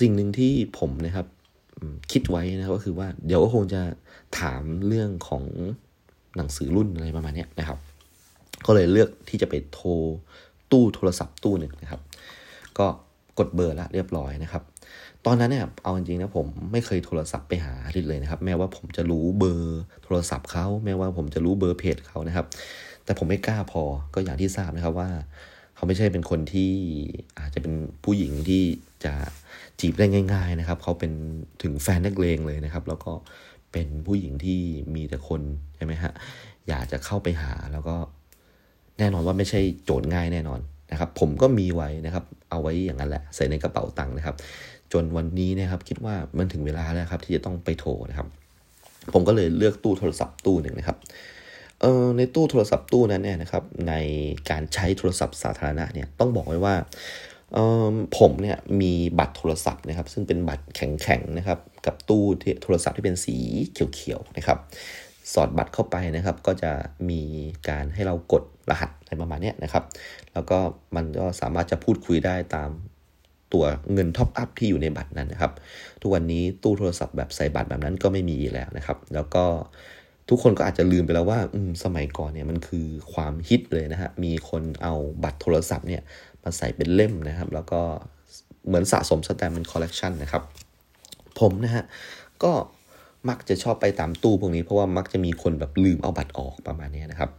[0.00, 1.26] สิ่งหนึ่งที่ผมนะครับ
[2.12, 3.82] คิดไว้นะก็คือว่าเดี๋ยวก็คงจะ
[4.40, 5.44] ถามเรื่องของ
[6.36, 7.78] หนังสือรุ่นอะไรประมาณนี้นะครับ
[8.66, 9.90] ก็เลยเลือกที่จะไปโทร
[10.72, 12.00] ตู้โทรศัพท์ตู้หนึ่งนะครับ
[12.78, 12.86] ก็
[13.38, 14.62] กดเบอร์ละเรียบร้อยนะครับ
[15.26, 22.46] ตอนนั้นเนี่ยเอาจริงๆนะผมไม่เคยโทรศัพท์ไปหาอาทิตย์เลยนะครับ แม้ว่าผมจะรู้เบอร์โทรศัพท์เขาแม้ว่าผมจะรู้เบอร์เพจเขานะครับ
[23.04, 23.82] แต่ผมไม่กล้าพอ
[24.14, 25.10] ก็อย่างที่ทราบนะครับว่า
[25.76, 26.72] เขาไม่ใช่เป็นคนที่
[27.38, 27.74] อาจจะเป็น
[28.04, 28.62] ผู้หญิงที่
[29.04, 29.12] จะ
[29.80, 31.12] จีบได้ง่าย ๆนะครับ เขาเป็น
[31.62, 33.12] ถึงแฟนนักเลงเลยนะครับ แล้วก็
[33.72, 34.60] เป็นผู้หญิงที่
[34.94, 35.40] มีแต่คน
[35.76, 36.12] ใช่ไหมฮะ
[36.68, 37.96] อยากจะเข้าไปหาแล้วก็
[38.98, 40.60] แน่นอนว่าไม่ใช่โจทย์ง่ายแน่นอน
[40.92, 44.36] นะครับ ผมก็มีไว้นะครับ เอาไว้อย่างนั้นแหละ ใส่ในกระเป๋าตังค์นะครับ
[44.92, 48.28] จนวันนี้นะครับ คิดว่ามันถึงเวลาแล้วครับ ที่จะต้องไปโทรนะครับ
[49.12, 50.96] ผมก็เลยเลือกตู้โทรศัพท์ตู้หนึ่งนะครับ
[52.16, 53.94] ในตู้โทรศัพท์ตู้นั้นเนี่ยนะครับใน
[54.50, 56.74] การใช้โทรศัพท์สาธารณะเนี่ยต้องบอกไว้ว่า
[58.18, 62.24] ผมเนี่ยมีบัตรโทรศัพท์นะครับ ซึ่งเป็นบัตรแข็งๆนะครับ กับตู้
[62.62, 63.36] โทรศัพท์ที่เป็นสี
[63.72, 64.58] เขียวๆนะครับ
[65.32, 66.72] สอดบัตรเข้าไปนะครับ ก็จะ
[67.10, 67.22] มี
[67.68, 69.84] การให้เรากดรหัสอะไรประมาณนี้นะครับ
[70.32, 70.58] แล้วก็
[70.96, 72.70] มันก็สามารถจะพูดคุยได้ตาม
[73.52, 75.52] ตัวเงิน top up ที่อยู่ในบัตรนั้นนะครับ
[76.00, 79.44] ทุกวันนี้ตู้โทรศัพท์แบบใส่บัตรแบบนั้นก็ไม่มีแล้วนะครับ แล้วก็
[80.28, 81.40] ทุกคนก็อาจจะลืมไปแล้วว่า
[81.84, 86.02] สมัยก่อนเนี่ยมันคือความฮิตเลยนะฮะ มีคนเอาบัตรโทรศัพท์เนี่ย
[86.42, 87.80] มาใส่เป็นเล่มนะครับ แล้วก็
[88.66, 90.42] เหมือนสะสมสแตมป์เป็นคอลเลกชันนะครับ
[91.40, 91.84] ผมนะฮะ
[92.42, 92.52] ก็
[93.28, 97.30] มักจะชอบไปตามตู้พวกนี้เพราะว่ามักจะมีคนแบบลืมเอาบัตรออกประมาณนี้นะครับ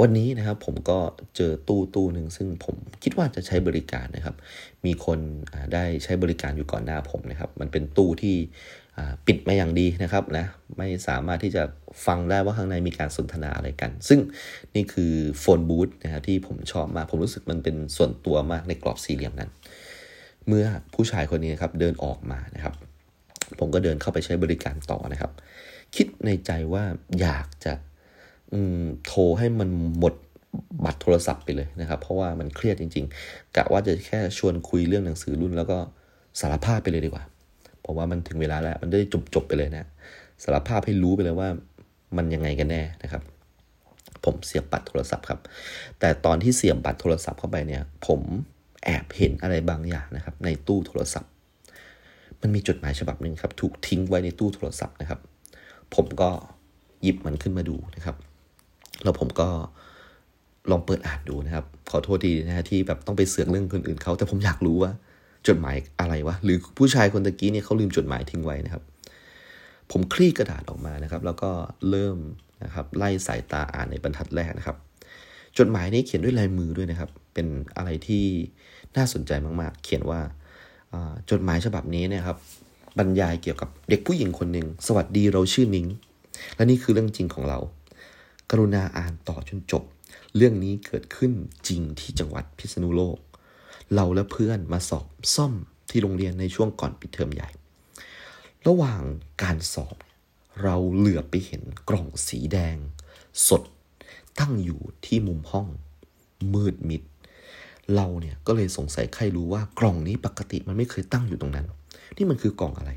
[0.00, 0.98] วันนี้นะครับผมก็
[1.36, 4.36] เจอตู้ตู้หนึ่งซึ่งผมคิดว่าจะใช้บริการนะครับ
[4.86, 5.18] มีคน
[5.74, 8.36] ได้ใช้บริการอยู่ก่อนหน้าผมนะครับ มันเป็นตู้ที่
[9.26, 11.62] ปิดมาอย่างดีนะครับนะไม่สามารถที่จะ
[12.06, 14.20] ฟังได้ว่าข้างในมีการสนทนาอะไรกัน ซึ่ง
[14.74, 19.50] นี่คือโฟนบูธนะครับที่ผมชอบมากผมรู้สึกมันเป็นส่วนตัวมากในกรอบสี่เหลี่ยมนั้น
[20.48, 22.74] เมื่อผู้ชายคนนี้นครับเดินออกมานะครับ
[23.58, 25.30] ผมก็เดินเข้าไปใช้บริการต่อนะครับ
[25.96, 26.84] คิดในใจว่า
[27.20, 27.72] อยากจะ
[29.06, 29.68] โทรให้มัน
[29.98, 30.14] หมด
[30.84, 35.78] บัตรโทรศัพท์ไปเลยนะครับ เพราะว่ามันเครียดจริง ๆกะว่าจะแค่ชวนคุยเรื่องหนังสือรุ่นแล้วก็
[36.40, 37.24] สารภาพไปเลยดีกว่า
[37.84, 39.86] เพราะว่ามันถึงเวลาแล้ว มันได้จบจบไปเลยนะ
[40.42, 41.48] สารภาพให้รู้ไปเลยว่า
[42.16, 43.22] มันยังไงกันแน่นะครับ
[44.24, 45.40] ผมเสียบบัตรโทรศัพท์ครับ
[46.00, 48.20] แต่ตอนที่เสียบบัตรโทรศัพท์เข้าไปเนี่ย ผม
[48.84, 51.30] แอบเห็นอะไรบางอย่างนะครับ ในตู้โทรศัพท์
[52.40, 55.20] มันมีจดหมายฉบับหนึ่งครับ ถูกทิ้งไว้ในตู้โทรศัพท์นะครับ
[55.94, 56.30] ผมก็
[57.02, 58.16] หยิบมันขึ้นมาดูนะครับ
[59.02, 59.48] แล้วผมก็
[60.70, 64.92] ลองเปิดอ่านดูนะครับ ขอโทษทีนะฮะที่แบบต้องไปเสือกเรื่องคนอื่นเขาแต่ผมอยากรู้ว่า
[65.48, 68.82] จดหมายอะไรวะ หรือผู้ชายคนตะกี้เนี่ยเขาลืมจดหมายทิ้งไว้นะครับ
[69.90, 71.50] ผมคลี่กระดาษออกมานะครับ แล้วก็
[71.90, 72.18] เริ่ม
[72.64, 74.76] นะครับไล่สายตาอ่านในบรรทัดแรกนะครับ
[75.58, 78.24] จดหมายนี้เขียนด้วยลายมือด้วยนะครับ เป็นอะไรที่
[78.96, 80.20] น่าสนใจมาก ๆ เขียนว่า
[81.30, 82.38] จดหมายฉบับนี้เนี่ยครับ
[82.98, 85.86] บรรยายเกี่ยวกับเด็กผู้หญิงคนหนึ่งสวัสดีเราชื่อนิ้ง
[86.56, 87.58] และนี่คือเรื่องจริงของเรา
[88.50, 89.82] กรุณาอ่านต่อจนจบ
[90.36, 91.32] เรื่องนี้เกิดขึ้น
[91.68, 93.18] จริงที่จังหวัดพิษณุโลก
[93.94, 95.52] เราและเพื่อนมาสอบซ่อม
[95.90, 97.48] ที่โรงเรียนในช่วงก่อนปิดเทอมใหญ่
[98.66, 99.02] ระหว่าง
[99.42, 99.96] การสอบ
[100.62, 102.76] เราเหลือไปเห็นกล่องสีแดง
[103.48, 103.62] สด
[104.40, 105.68] ตั้งอยู่ที่มุมห้อง
[106.54, 107.02] มืดมิด
[107.94, 111.66] เราเนี่ยก็เลยสงสัยใครรู้ว่ากล่องนี้ปกติมันไม่เคยตั้งอยู่ตรงนั้น
[112.16, 112.90] นี่มันคือกล่องอะไร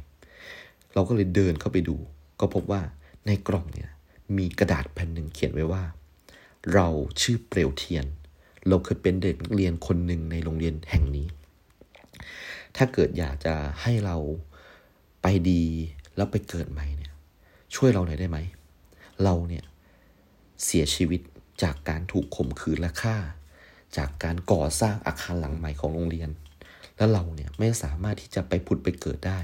[0.93, 1.95] เราก็เลยเดินเข้าไปดู
[2.39, 2.81] ก็พบว่า
[3.25, 3.89] ในกล่องเนี่ย
[4.37, 5.83] มีกระดาษแผ่นหนึ่งเขียนไว้ว่า
[6.73, 6.87] เรา
[7.21, 8.05] ชื่อเปลวเทียน
[8.67, 11.27] เราเคยเป็นเด็กนักเรียนคนหนึ่งในโรงเรียนแห่งนี้
[12.77, 14.17] ถ้าเกิดอยากจะให้เรา
[15.21, 15.63] ไปดี
[16.15, 17.13] แล้วไปเกิดใหม่เนี่ย
[17.75, 18.37] ช่วยเราหน่อยได้ไหม
[19.23, 19.63] เราเนี่ย
[20.65, 21.21] เสียชีวิต
[21.63, 23.17] จากการถูกข่มขืนและฆ่า
[23.97, 26.29] จากการก่อสร้างอาคารหลังใหม่ของโรงเรียน
[26.97, 29.39] แล้วเราเนี่ยไม่สามารถที่จะไปผุดไปเกิดได้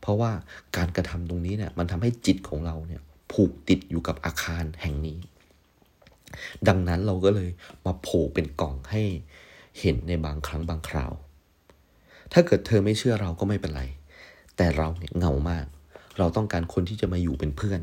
[0.00, 0.32] เพราะว่า
[0.76, 3.02] การกระทำตรงนี้เนี่ยมันทำให้จิตของเราเนี่ย
[3.32, 5.18] ผูกติดอยู่กับอาคารแห่งนี้
[6.68, 7.50] ดังนั้นเราก็เลย
[7.86, 9.02] มาโผล่เป็นกล่องให้
[9.80, 11.12] เห็นในบางครั้งบางคราว
[12.32, 13.82] ถ้าเกิดเธอไม่เชื่อเราก็ไม่เป็นไร
[14.56, 15.66] แต่เราเนี่ยเงามาก
[16.18, 17.80] เราต้องการคนที่จะมาอยู่เป็นเพื่อน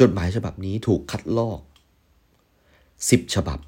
[0.00, 1.60] จดหมายฉบับนี้ถูกคัดลอก
[3.10, 3.58] สิบฉบับ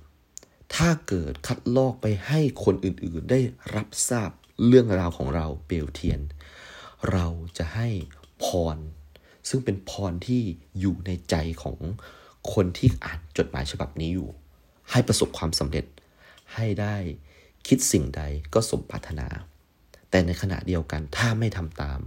[0.75, 3.41] ถ้าเกิดคัดลอกไปให้คนอื่นๆ ได้
[3.75, 4.31] รับทราบ
[4.67, 6.21] เรื่องราวของเราเปลวเทียน
[7.13, 7.27] เรา
[7.59, 7.89] จะให้
[8.45, 8.47] พ
[8.77, 8.79] ร
[9.49, 10.43] ซึ่งเป็นพรที่
[10.81, 11.79] อยู่ในใจของ
[12.55, 14.29] คนที่อ่านจดหมายฉบับนี้อยู่
[14.91, 15.85] ให้ประสบความสำเร็จ
[16.55, 16.97] ให้ได้
[17.67, 18.23] คิดสิ่งใด
[18.55, 19.29] ก็สมปรารถนา
[20.11, 22.01] แต่ในขณะเดียวกันถ้าไม่ทำตาม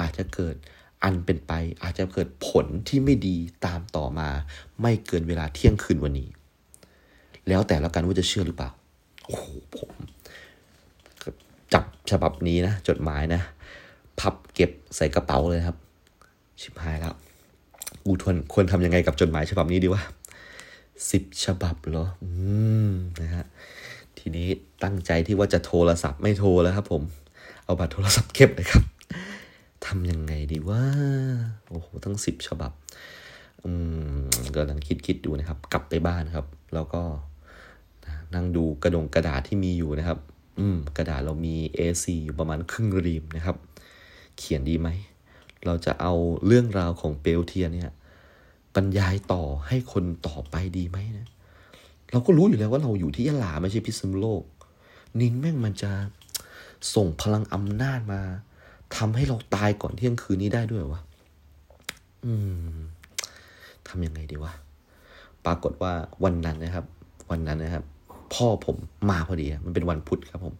[0.00, 0.56] อาจจะเกิด
[1.02, 1.52] อันเป็นไป
[1.82, 4.28] อาจจะเกิดผลที่ไม่ดีตามต่อมา
[4.82, 6.28] ไม่เกินเวลาเที่ยงคืนวันนี้
[7.48, 8.70] แล้วแต่ล้วกันว่าจะเชื่อหรือเปล่า
[9.26, 9.44] โอ้โห
[9.76, 9.90] ผม
[11.74, 13.42] จับฉบับนี้นะ จดหมายนะ
[14.20, 15.76] พับเก็บใส่กระเป๋าเลยครับ
[16.60, 17.14] ชิบหายแล้ว
[18.08, 20.02] กูทวนควรทำยังไงกับจดหมายฉบับนี้ดีวะ
[21.10, 22.28] สิบฉบับเหรอ อื
[22.88, 22.90] ม
[23.20, 23.44] นะฮะ
[24.18, 24.48] ทีนี้
[24.84, 27.02] ตั้งใจที่ว่าจะโทรศัพท์ไม่โทรแล้วครับผม
[27.64, 28.84] เอาบัตรโทรศัพท์เก็บเลยครับ
[29.86, 30.82] ทำยังไงดีว่า
[31.70, 32.72] โอ้โหทั้งสิบฉบับ
[33.64, 33.70] อื
[34.16, 34.18] ม
[34.54, 37.02] กำลังคิดคิดดูนะครับ กลับไปบ้านครับ แล้วก็
[38.34, 40.18] นั่งดูกระดงกระดาษที่มีอยู่นะครับ
[40.58, 43.56] อืม กระดาษเรามี A4 อยู่ประมาณครึ่งรีมนะครับ
[44.38, 44.88] เขียนดีไหม
[45.66, 46.14] เราจะเอา
[46.46, 47.92] เรื่องราวของเปลวเทียนเนี่ย
[48.78, 51.28] รรยายต่อให้คนต่อไปดีไหมนะ
[52.12, 54.42] เราก็รู้อยู่แล้วว่าเราอยู่ที่ยะลาไม่ใช่พิษณุโลก
[55.20, 55.90] นิงแม่งมันจะ
[56.94, 58.20] ส่งพลังอำนาจมา
[58.96, 61.00] ทำให้เราตายก่อนเที่ยงคืนนี้ได้ด้วยวะ
[62.24, 62.32] อื
[62.72, 62.76] ม
[63.88, 64.52] ทำยังไงดีวะ
[65.44, 65.92] ปรากฏว่า
[66.24, 66.84] วันนั้นนะครับ
[67.30, 67.84] วันนั้นนะครับ
[68.34, 68.76] พ่อผม
[69.10, 70.54] มาพอดี มันเป็นวันพุธครับผม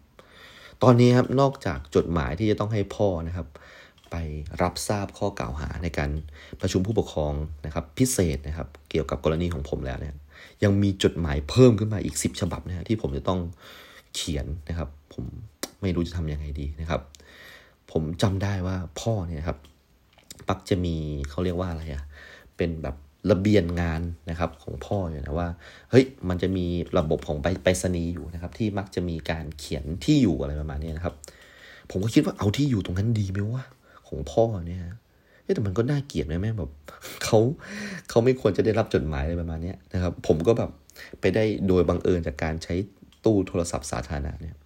[0.82, 3.46] ตอนนี้ครับ นอกจากจดหมายที่จะต้องให้พ่อนะครับ
[4.10, 4.16] ไป
[4.62, 6.10] รับทราบข้อกล่าวหาในการ
[6.60, 7.34] ประชุมผู้ปกครอง
[7.66, 10.14] นะครับ พิเศษนะครับ เกี่ยวกับกรณีของผมแล้วเนี่ย
[10.64, 13.40] ยังมีจดหมายเพิ่มขึ้นมาอีกสิบฉบับนะฮะที่ผมจะต้อง
[14.14, 15.24] เขียนนะครับ ผม
[15.80, 17.00] ไม่รู้จะทำยังไงดีนะครับ
[17.92, 19.58] ผมจำได้ว่าพ่อเนี่ยครับ
[20.48, 20.96] ปักจะมี
[21.30, 22.04] เขาเรียกว่าอะไรอะ
[22.56, 22.96] เป็นแบบ
[23.30, 24.00] ระเบียนงาน
[24.30, 25.48] นะครับของพ่ออยู่นะว่า
[25.90, 26.66] เฮ้ยมันจะมี
[26.98, 31.14] ระบบของไปไปรษณีย์อยู่นะครับ ที่มักจะมีการเขียนที่อยู่อะไรประมาณนี้นะครับ
[31.90, 33.64] ผมก็คิดว่าเอาที่อยู่ตรงนั้นดีไหมวะ
[34.08, 34.82] ของพ่อเนี่ย
[35.54, 36.70] แต่มันก็น่าเกลียดไหมแม่แบบ
[37.24, 37.38] เขา
[38.08, 40.70] เขาไม่ควรจะได้รับจดหมายอะไรประมาณนี้นะครับ ผมก็แบบ
[41.20, 42.74] ไปได้โดยบังเอิญจากการใช้
[43.24, 44.56] ตู้โทรศัพท์สาธารณะเนี่ย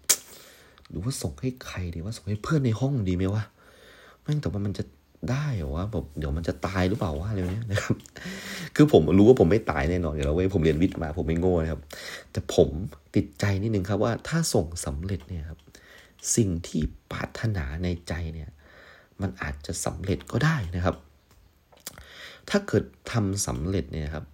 [0.88, 3.44] หรือว่าส่งให้ใครดีว่าส่งให้เพื่อนในห้องดีไหมวะ
[4.22, 4.84] แม่งแต่ว่ามันจะ
[5.30, 7.96] ได้เหรอวะแบบเดี๋ยวมันจะตายหรือเปล่าวะอะไรเนี้ยนะครับ
[8.76, 11.80] คือผมรู้ว่าผมไม่ตายแน่นอนอยู่แล้วเว้ยผมเรียนวิทย์มาผมไม่โง่นะครับ
[12.32, 12.68] แต่ผม
[13.16, 15.58] ติดใจนิดนึงครับว่าถ้าส่งสำเร็จเนี่ยครับ
[16.36, 16.82] สิ่งที่
[17.12, 18.50] ปรารถนาในใจเนี่ย
[19.22, 20.96] มันอาจจะสำเร็จก็ได้นะครับ
[22.50, 24.24] ถ้าเกิดทำสำเร็จเนี่ยครับ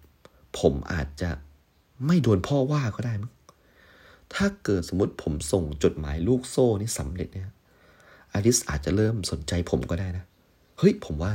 [0.59, 1.29] ผมอาจจะ
[2.05, 3.31] ไม่โดนพ่อว่าก็ได้มั้ง
[4.33, 7.45] ถ้าเกิดสมมติผมส่งจดหมายลูกโซ่นี่สำเร็จเนี่ย
[8.33, 10.25] อาริสอาจจะเริ่มสนใจผมก็ได้นะ
[10.77, 11.33] เฮ้ย ผมว่า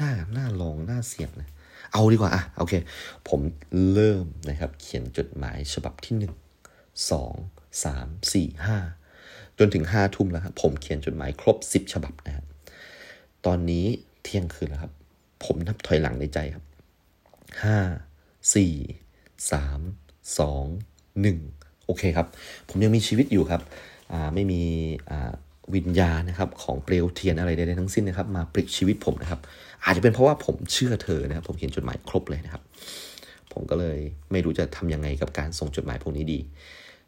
[0.00, 1.48] น่าน่าลองน่าเสี่ยงนะ
[1.92, 2.74] เอาดีกว่าอะโอเค
[3.28, 3.40] ผม
[3.94, 6.34] เริ่มนะครับ เขียนจดหมายฉบับที่หนึ่ง
[7.10, 7.34] สอง
[7.84, 8.78] สามสี่ห้า
[9.58, 12.46] จนถึงห้าทุ่มแล้วครับผมเขียนจดหมายครบสิบฉบับนะครับ
[13.46, 13.84] ตอนนี้
[14.22, 14.92] เที่ยงคืนแล้วครับ
[15.44, 16.64] ผมนับถอยหลังในใจครับ
[17.62, 17.78] ห้า
[18.54, 18.74] สี่
[19.52, 19.80] สาม
[20.38, 20.64] สอง
[21.20, 21.38] หนึ่ง
[21.86, 22.26] โอเคครับ
[22.68, 23.62] ผมยังมีชีวิตอยู่ครับ
[24.34, 24.62] ไม่มี
[25.74, 29.40] วิญญาณนะครับของเปลวเทียนอะไรใดๆทั้งสิ้นนะครับ มาปลิกชีวิตผมนะครับ
[29.84, 32.62] อาจจะเป็นเพราะว่าผมเชื่อเธอนะครับ ผมเขียนจดหมายครบเลยนะครับ
[33.52, 33.98] ผมก็เลย
[34.32, 36.40] ไม่รู้จะทํำยังไงกับการส่งจดหมายพวกนี้ดี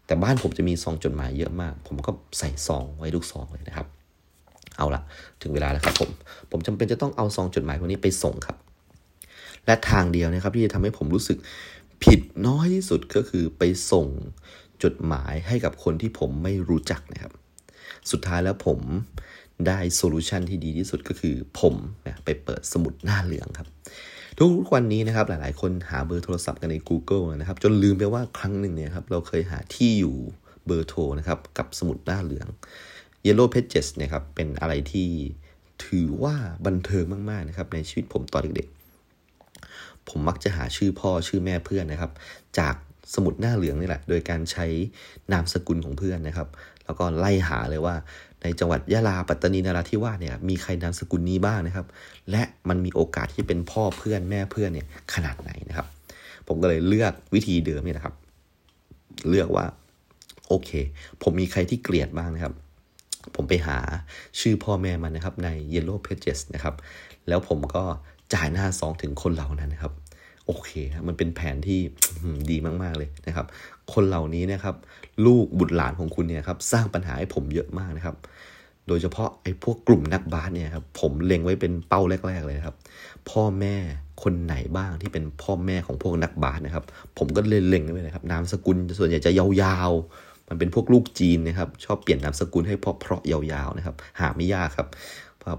[0.06, 3.86] แต่บ้านผมจะมีซองจดหมายเยอะมาก ผมก็ใส่ซองไว้ทุกซองเลยนะครับ
[4.80, 5.02] เอาละ
[5.42, 6.10] ถึงเวลาแล้วครับผม
[6.50, 8.56] ผมจำเป็นจะต้องเอาซองจดหมายพวกนี้ไปส่งครับ
[9.66, 11.38] และทางเดียวนะครับที่จะทำให้ผมรู้สึก
[12.04, 13.62] ผิดน้อยที่สุดก็คือไป
[13.92, 14.06] ส่ง
[14.84, 17.32] จดหมายให้กับคนที่ผมไม่รู้จักนะครับ
[18.10, 18.78] สุดท้ายแล้วผม
[19.66, 21.74] ได้โซลูชันที่ดีที่สุดก็คือผม
[22.06, 23.68] นะไปเปิดสมุดหน้าเหลืองครับ
[24.38, 30.16] ทุกวันนี้นะครับหลายๆ คนหาเบอร์โทรศัพท์กันใน Google นะครับ จนลืมไปว่าครั้งหนึ่งเนี่ยครับเราเคยหาที่อยู่
[30.66, 32.48] เบอร์โทรนะครับกับสมุดหน้าเหลือง
[33.26, 35.08] Yellow Pages เนี่ยครับเป็นอะไรที่
[35.86, 36.34] ถือว่า
[36.66, 42.12] บันเทิงมากๆนะครับในชีวิตผมตอนเด็กๆ ผมมักจะหาชื่อพ่อชื่อแม่เพื่อนนะครับ
[42.58, 42.74] จาก
[43.14, 44.66] สมุดหน้าเหลืองนี่แหละ โดยการใช้
[45.32, 46.48] นามสกุลของเพื่อนนะครับ
[46.84, 47.94] แล้วก็ไล่หาเลยว่า
[48.42, 51.86] ในจังหวัดยะลาปัตตานีนาราธิวาสเนี่ยมีใครนามสกุลนี้บ้างนะครับ
[52.30, 55.86] และมันมีโอกาสที่เป็นพ่อเพื่อนแม่เพื่อนเนี่ยขนาดไหนนะครับ
[56.48, 58.14] ผมก็เลยเลือกวิธีเดิมนี่นะครับ
[59.28, 59.64] เลือกว่า
[60.48, 60.70] โอเค
[61.22, 62.54] ผมมีใครที่เกลียดบ้างนะครับ
[63.36, 63.78] ผมไปหา
[64.40, 66.74] ชื่อพ่อแม่มันนะครับใน Yellow Pages นะครับ
[67.28, 67.84] แล้วผมก็
[68.34, 69.92] จ่ายหน้าซองถึงคนเหล่านั้นนะครับ
[70.46, 70.70] โอเค
[71.08, 71.80] มันเป็นแผนที่
[72.50, 73.46] ดีมาก ๆ เลยนะครับ
[73.92, 74.76] คนเหล่านี้นะครับ
[75.26, 78.16] ลูกบุตรหลานของคุณเนี่ยครับ สร้างปัญหาให้ผมเยอะมากนะครับ
[78.88, 82.76] โดยเฉพาะไอ้พวกกลุ่มนักบาสเนี่ยครับ ผมเล็งไว้เป็นเป้าแรก ๆ เลยครับ
[83.30, 83.76] พ่อแม่
[84.22, 86.84] คนไหนบ้างที่เป็นพ่อแม่ของพวกนักบาสนะครับ
[87.18, 94.88] ผมก็เล็งไว้เลยครับ นามสกุลส่วนใหญ่จะยาวๆ มันเป็นพวกลูกจีนนะครับ ชอบเปลี่ยนนามสกุลให้เพราะๆยาวๆนะครับ หาไม่ยากครับ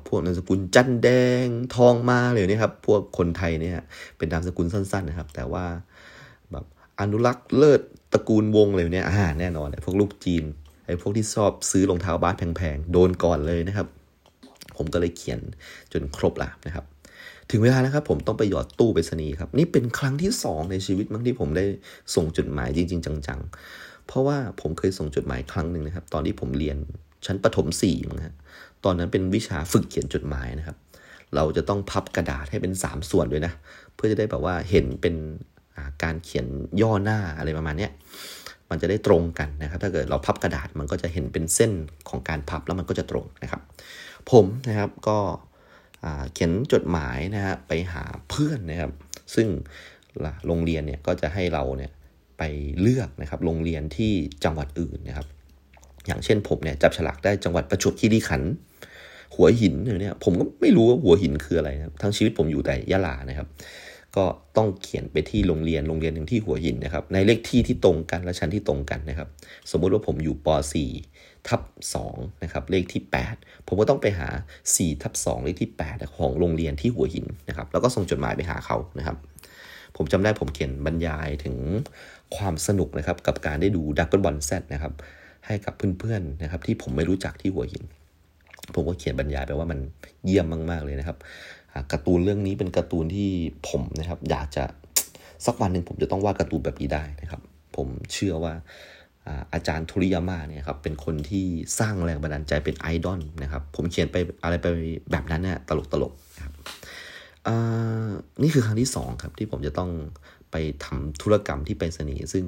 [0.08, 1.10] พวกนามสกุลจันแด
[1.46, 3.78] งทองมาเลยนี่ครับ พวกคนไทยเนี่ย
[4.18, 5.66] เป็นนามสกุลสั้น ๆ นะครับ แต่ว่า
[6.52, 6.66] แบบ
[7.00, 7.82] อนุรักษ์เลิศ
[8.14, 10.44] ตระกูลวงเลยเนี่ยอ่าแน่นอนพวกลูกจีน
[10.86, 13.88] ไอ้พวกที่ชอบซื้อรองเท้าบาสแพงๆ โดนก่อนเลยนะครับ
[14.78, 15.40] ผมก็เลยเขียน
[15.94, 16.86] จนครบละนะครับ
[17.52, 21.66] ถึงเวลานะครับ ผมต้องไปหยอดตู้ไปรษณีย์ครับ นี่เป็นครั้งที่สองในชีวิตมั้งที่ผมได้
[22.16, 26.78] ส่งจดหมายจริง ๆ จังๆ เพราะว่าผมเคยส่งจดหมายครั้งหนึ่งนะครับ ตอนที่ผมเรียน
[27.26, 28.36] ชั้นประถมสี่มั้งฮะ
[28.86, 30.78] ตอนนั้นเป็นวิชาฝึกเขียนจดหมายนะครับ
[31.36, 33.54] เราจะต้องพับกระดาษให้เป็น 3 ส่วนด้วยนะ
[33.96, 35.16] เพื่อจะได้แบบว่าเห็นเป็น
[36.04, 36.48] การเขียน
[36.82, 37.90] ย่อหน้าอะไรประมาณนี้
[38.70, 41.72] มันจะได้ตรงกันนะครับ ถ้าเกิดเราพับกระดาษมันก็จะเห็นเป็นเส้น
[42.10, 43.62] ของการพับแล้วมันก็จะตรงนะครับ
[44.32, 45.18] ผมนะครับก็
[46.34, 48.92] เขียนจดหมายนะฮะไปหาเพื่อนนะครับ
[49.36, 49.48] ซึ่ง
[50.48, 51.92] โรงเรียนเนี่ยก็จะให้เราเนี่ย
[52.42, 54.12] ไปเลือกนะครับโรงเรียนที่
[54.44, 55.28] จังหวัดอื่นนะครับ
[56.08, 58.52] อย่างเช่นผมเนี่ยจับฉลากได้จังหวัดประจวบคีรีขันธ์
[59.36, 63.48] หัวหินเนี่ยผมก็ไม่รู้ว่าหัวหินคืออะไรนะทั้งชีวิตผมอยู่แต่ยะลานะครับ
[64.16, 64.26] ก็
[64.58, 69.28] ต้องเขียนไปที่โรงเรียนโรงเรียนหนึ่งที่หัวหินนะครับ ในเลขที่ที่ตรงกันและชั้นที่ตรงกันนะครับ
[69.72, 70.48] สมมุติว่าผมอยู่ป
[70.98, 71.62] .4 ทับ
[72.04, 73.02] 2นะครับเลขที่
[73.34, 74.28] 8 ผมก็ต้องไปหา
[74.70, 79.18] 4 ทับ2เลขที่ 8 ของโรงเรียนที่หัวหินนะครับ แล้วก็ส่งจดหมายไปหาเขานะครับ
[79.98, 81.56] ผมจำได้ผมเขียนบรรยายถึง
[82.38, 84.94] ความสนุกนะครับกับการได้ดูดักเบิลบอลแซดนะครับ
[85.46, 87.84] ให้กับเพื่อนๆนะครับที่ผมไม่รู้จักที่หัวหิน
[88.74, 89.80] ผมก็เขียนบรรยายไปว่ามัน
[90.26, 91.18] เยี่ยมมากๆเลยนะครับ
[91.92, 93.30] การ์ตูนเรื่องนี้เป็นการ์ตูนที่
[93.70, 94.64] ผมนะครับอยากจะ
[95.46, 97.42] สักวันหนึ่งผมจะต้องวาดการ์ตูนแบบนี้ได้นะครับ
[97.76, 98.54] ผมเชื่อว่า
[99.54, 101.46] อาจารย์ทุริยาม่าเนี่ยครับเป็นคนที่
[101.80, 104.68] สร้างแรงบันดาลใจเป็นไอดอลนะครับผมเขียนไปอะไรไป
[105.12, 106.54] แบบนั้นเนี่ยตลกตลกนะครับ
[108.42, 109.90] นี่คือครั้งที่สองครับที่ผมจะต้อง
[110.52, 112.46] ไปทำธุรกรรมที่ไปรษณีย์ซึ่ง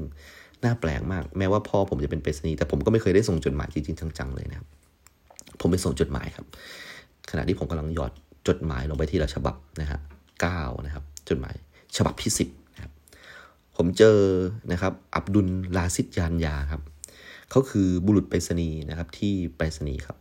[0.64, 4.68] น่าแปลกมาก แม้ว่าพ่อผมจะเป็นไปรษณีย์แต่ผมก็ไม่เคยได้ส่งจดหมายจริงๆจังๆเลยนะครับ
[5.60, 6.46] ผมไปส่งจดหมายครับ
[7.30, 8.12] ขณะที่ผมกำลังหยอด
[8.48, 10.00] จดหมายลงไปที่ละฉบับนะฮะ
[10.42, 11.56] เก้านะครับ จดหมาย
[11.98, 12.92] ฉบับที่สิบนะครับ
[13.78, 14.20] ผมเจอ
[14.72, 15.48] นะครับ อับดุล
[15.78, 16.82] ลาซิดยานยาครับ
[17.50, 20.18] เขาคือบุรุษไปรษณีย์นะครับที่ไปรษณีย์ครับ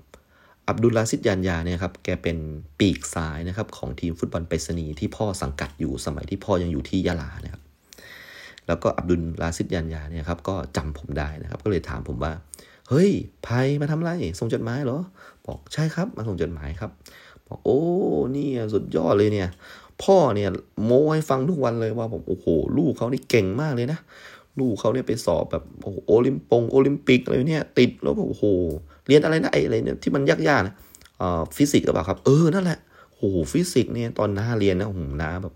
[0.69, 2.39] อับดุลลาซิดยานยาเนี่ยครับ แกเป็น
[2.81, 7.62] ปีกซ้ายนะครับของทีมฟุตบอลไปรษณีย์ที่พ่อสังกัดอยู่สมัยที่พ่อยังอยู่ที่ยะลานะครับ
[8.67, 12.33] แล้วก็อับดุลลาซิดยานยาเนี่ยครับก็จำผมได้นะครับ ก็เลยถามผมว่า
[12.89, 13.11] เฮ้ย
[13.45, 13.49] ไผ่
[13.81, 14.99] มาทำไร ส่งจดหมายเหรอ
[15.47, 16.91] บอกใช่ครับ มาส่งจดหมายครับ
[17.49, 17.81] บอกโอ้
[18.37, 19.49] นี่สุดยอดเลยเนี่ย
[20.03, 20.51] พ่อเนี่ย
[20.85, 22.47] โม้ให้ฟังทุกวันเลยว่าผมโอ้โห
[22.79, 23.99] ลูกเขานี่เก่งมากเลยนะ
[24.61, 28.45] ลูกเขาเนี่ยไปสอบแบบโอ้โอลิมปงโอลิมปิกอะไรเนี่ย ติดแล้วโอ้โห
[29.07, 30.75] เรียนอะไรนะไออะไรเนี่ยที่มันยากๆนะ
[31.57, 32.79] ฟิสิกส์หรือเปล่าครับ เออ นั่นแหละ
[33.17, 35.55] โอ้โห ฟิสิกส์เนี่ยตอนน้าเรียนนะโอ้โหน้าแบบ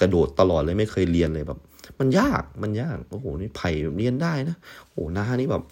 [0.00, 1.58] กระโดดตลอดเลยไม่เคยเรียนเลยแบบ
[2.00, 4.56] มันยากมันยากโอ้โหนี่ไผ่เรียนได้นะ
[4.90, 5.62] โอ้น้านี่แบบ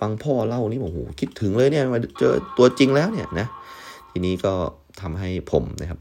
[0.00, 3.46] ฟังพ่อเล่านี่โอ้โหคิดถึงเลยเนี่ยมาเจอตัวจริงแล้วเนี่ยนะ
[4.10, 4.52] ทีนี้ก็
[5.00, 6.00] ทำให้ผมนะครับ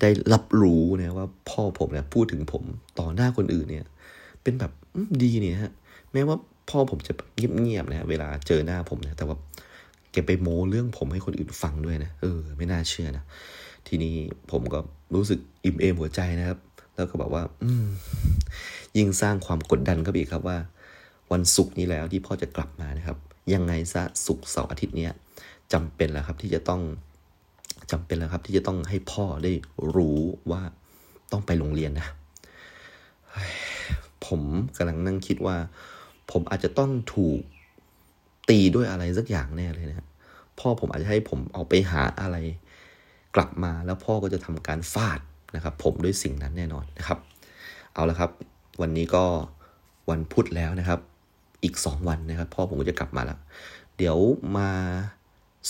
[0.00, 2.62] ได้รับรู้นะว่าพ่อผมเนี่ยพูดถึงผม
[2.98, 3.86] ต่อหน้าคนอื่นเนี่ย
[4.42, 4.72] เป็นแบบ
[5.22, 5.72] ดีเนี่ยฮะ
[6.12, 6.36] แม้ว่า
[6.70, 9.36] พ่อผมจะเงียบๆนะเวลาเจอหน้าผมนะแต่ว่า
[10.12, 13.24] แกไปโม้เรื่องผมให้คนอื่นฟังด้วยนะเออ ไม่น่าเชื่อนะ
[13.88, 14.14] ทีนี้
[14.50, 14.78] ผมก็
[15.14, 16.58] รู้สึกอิ่มเอมหัวใจนะครับ
[17.00, 17.86] แล้วก็บอกว่า อืม
[18.96, 20.58] ยิ่งสร้างความกดดันก็อีกครับว่า
[21.32, 23.16] วันศุกร์นี้แล้วที่พ่อจะกลับมานะครับ
[23.54, 25.12] ยังไงซะศุกร์เสาร์อาทิตย์เนี้ย
[25.72, 26.82] จำเป็นแล้วครับที่จะต้อง
[27.90, 29.52] จำเป็นแล้วครับ ที่จะต้องให้พ่อได้
[29.96, 30.18] รู้
[30.50, 30.62] ว่า
[31.32, 32.08] ต้องไปโรงเรียนนะ
[34.26, 34.42] ผม
[34.76, 35.56] กำลังนั่งคิดว่า
[36.30, 37.40] ผมอาจจะต้องถูก
[38.50, 40.08] ตีด้วยอะไรสักอย่างแน่เลยนะ
[40.58, 42.36] พ่อผมอาจจะให้ผมเอาไปหาอะไร
[43.34, 45.20] กลับมาแล้วพ่อก็จะทำการฟาด
[45.54, 47.18] นะครับ ผมด้วยสิ่งนั้นแน่นอนนะครับ
[47.94, 48.30] เอาละครับ
[48.80, 49.24] วันนี้ก็
[50.10, 51.00] วันพุธแล้วนะครับ
[51.64, 53.38] อีกสองวันนะครับ พ่อผมก็จะกลับมาแล้ว
[53.96, 54.18] เดี๋ยว
[54.56, 54.70] มา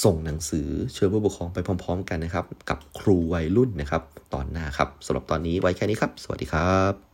[0.04, 4.02] ส่งหนังสือเชิญผู้ปกครองไปพร้อม ๆ กันนะครับ กับครูวัยรุ่นนะครับ
[4.34, 7.09] ตอนหน้าครับสำหรับตอนนี้ไว้แค่นี้ครับ สวัสดีครับ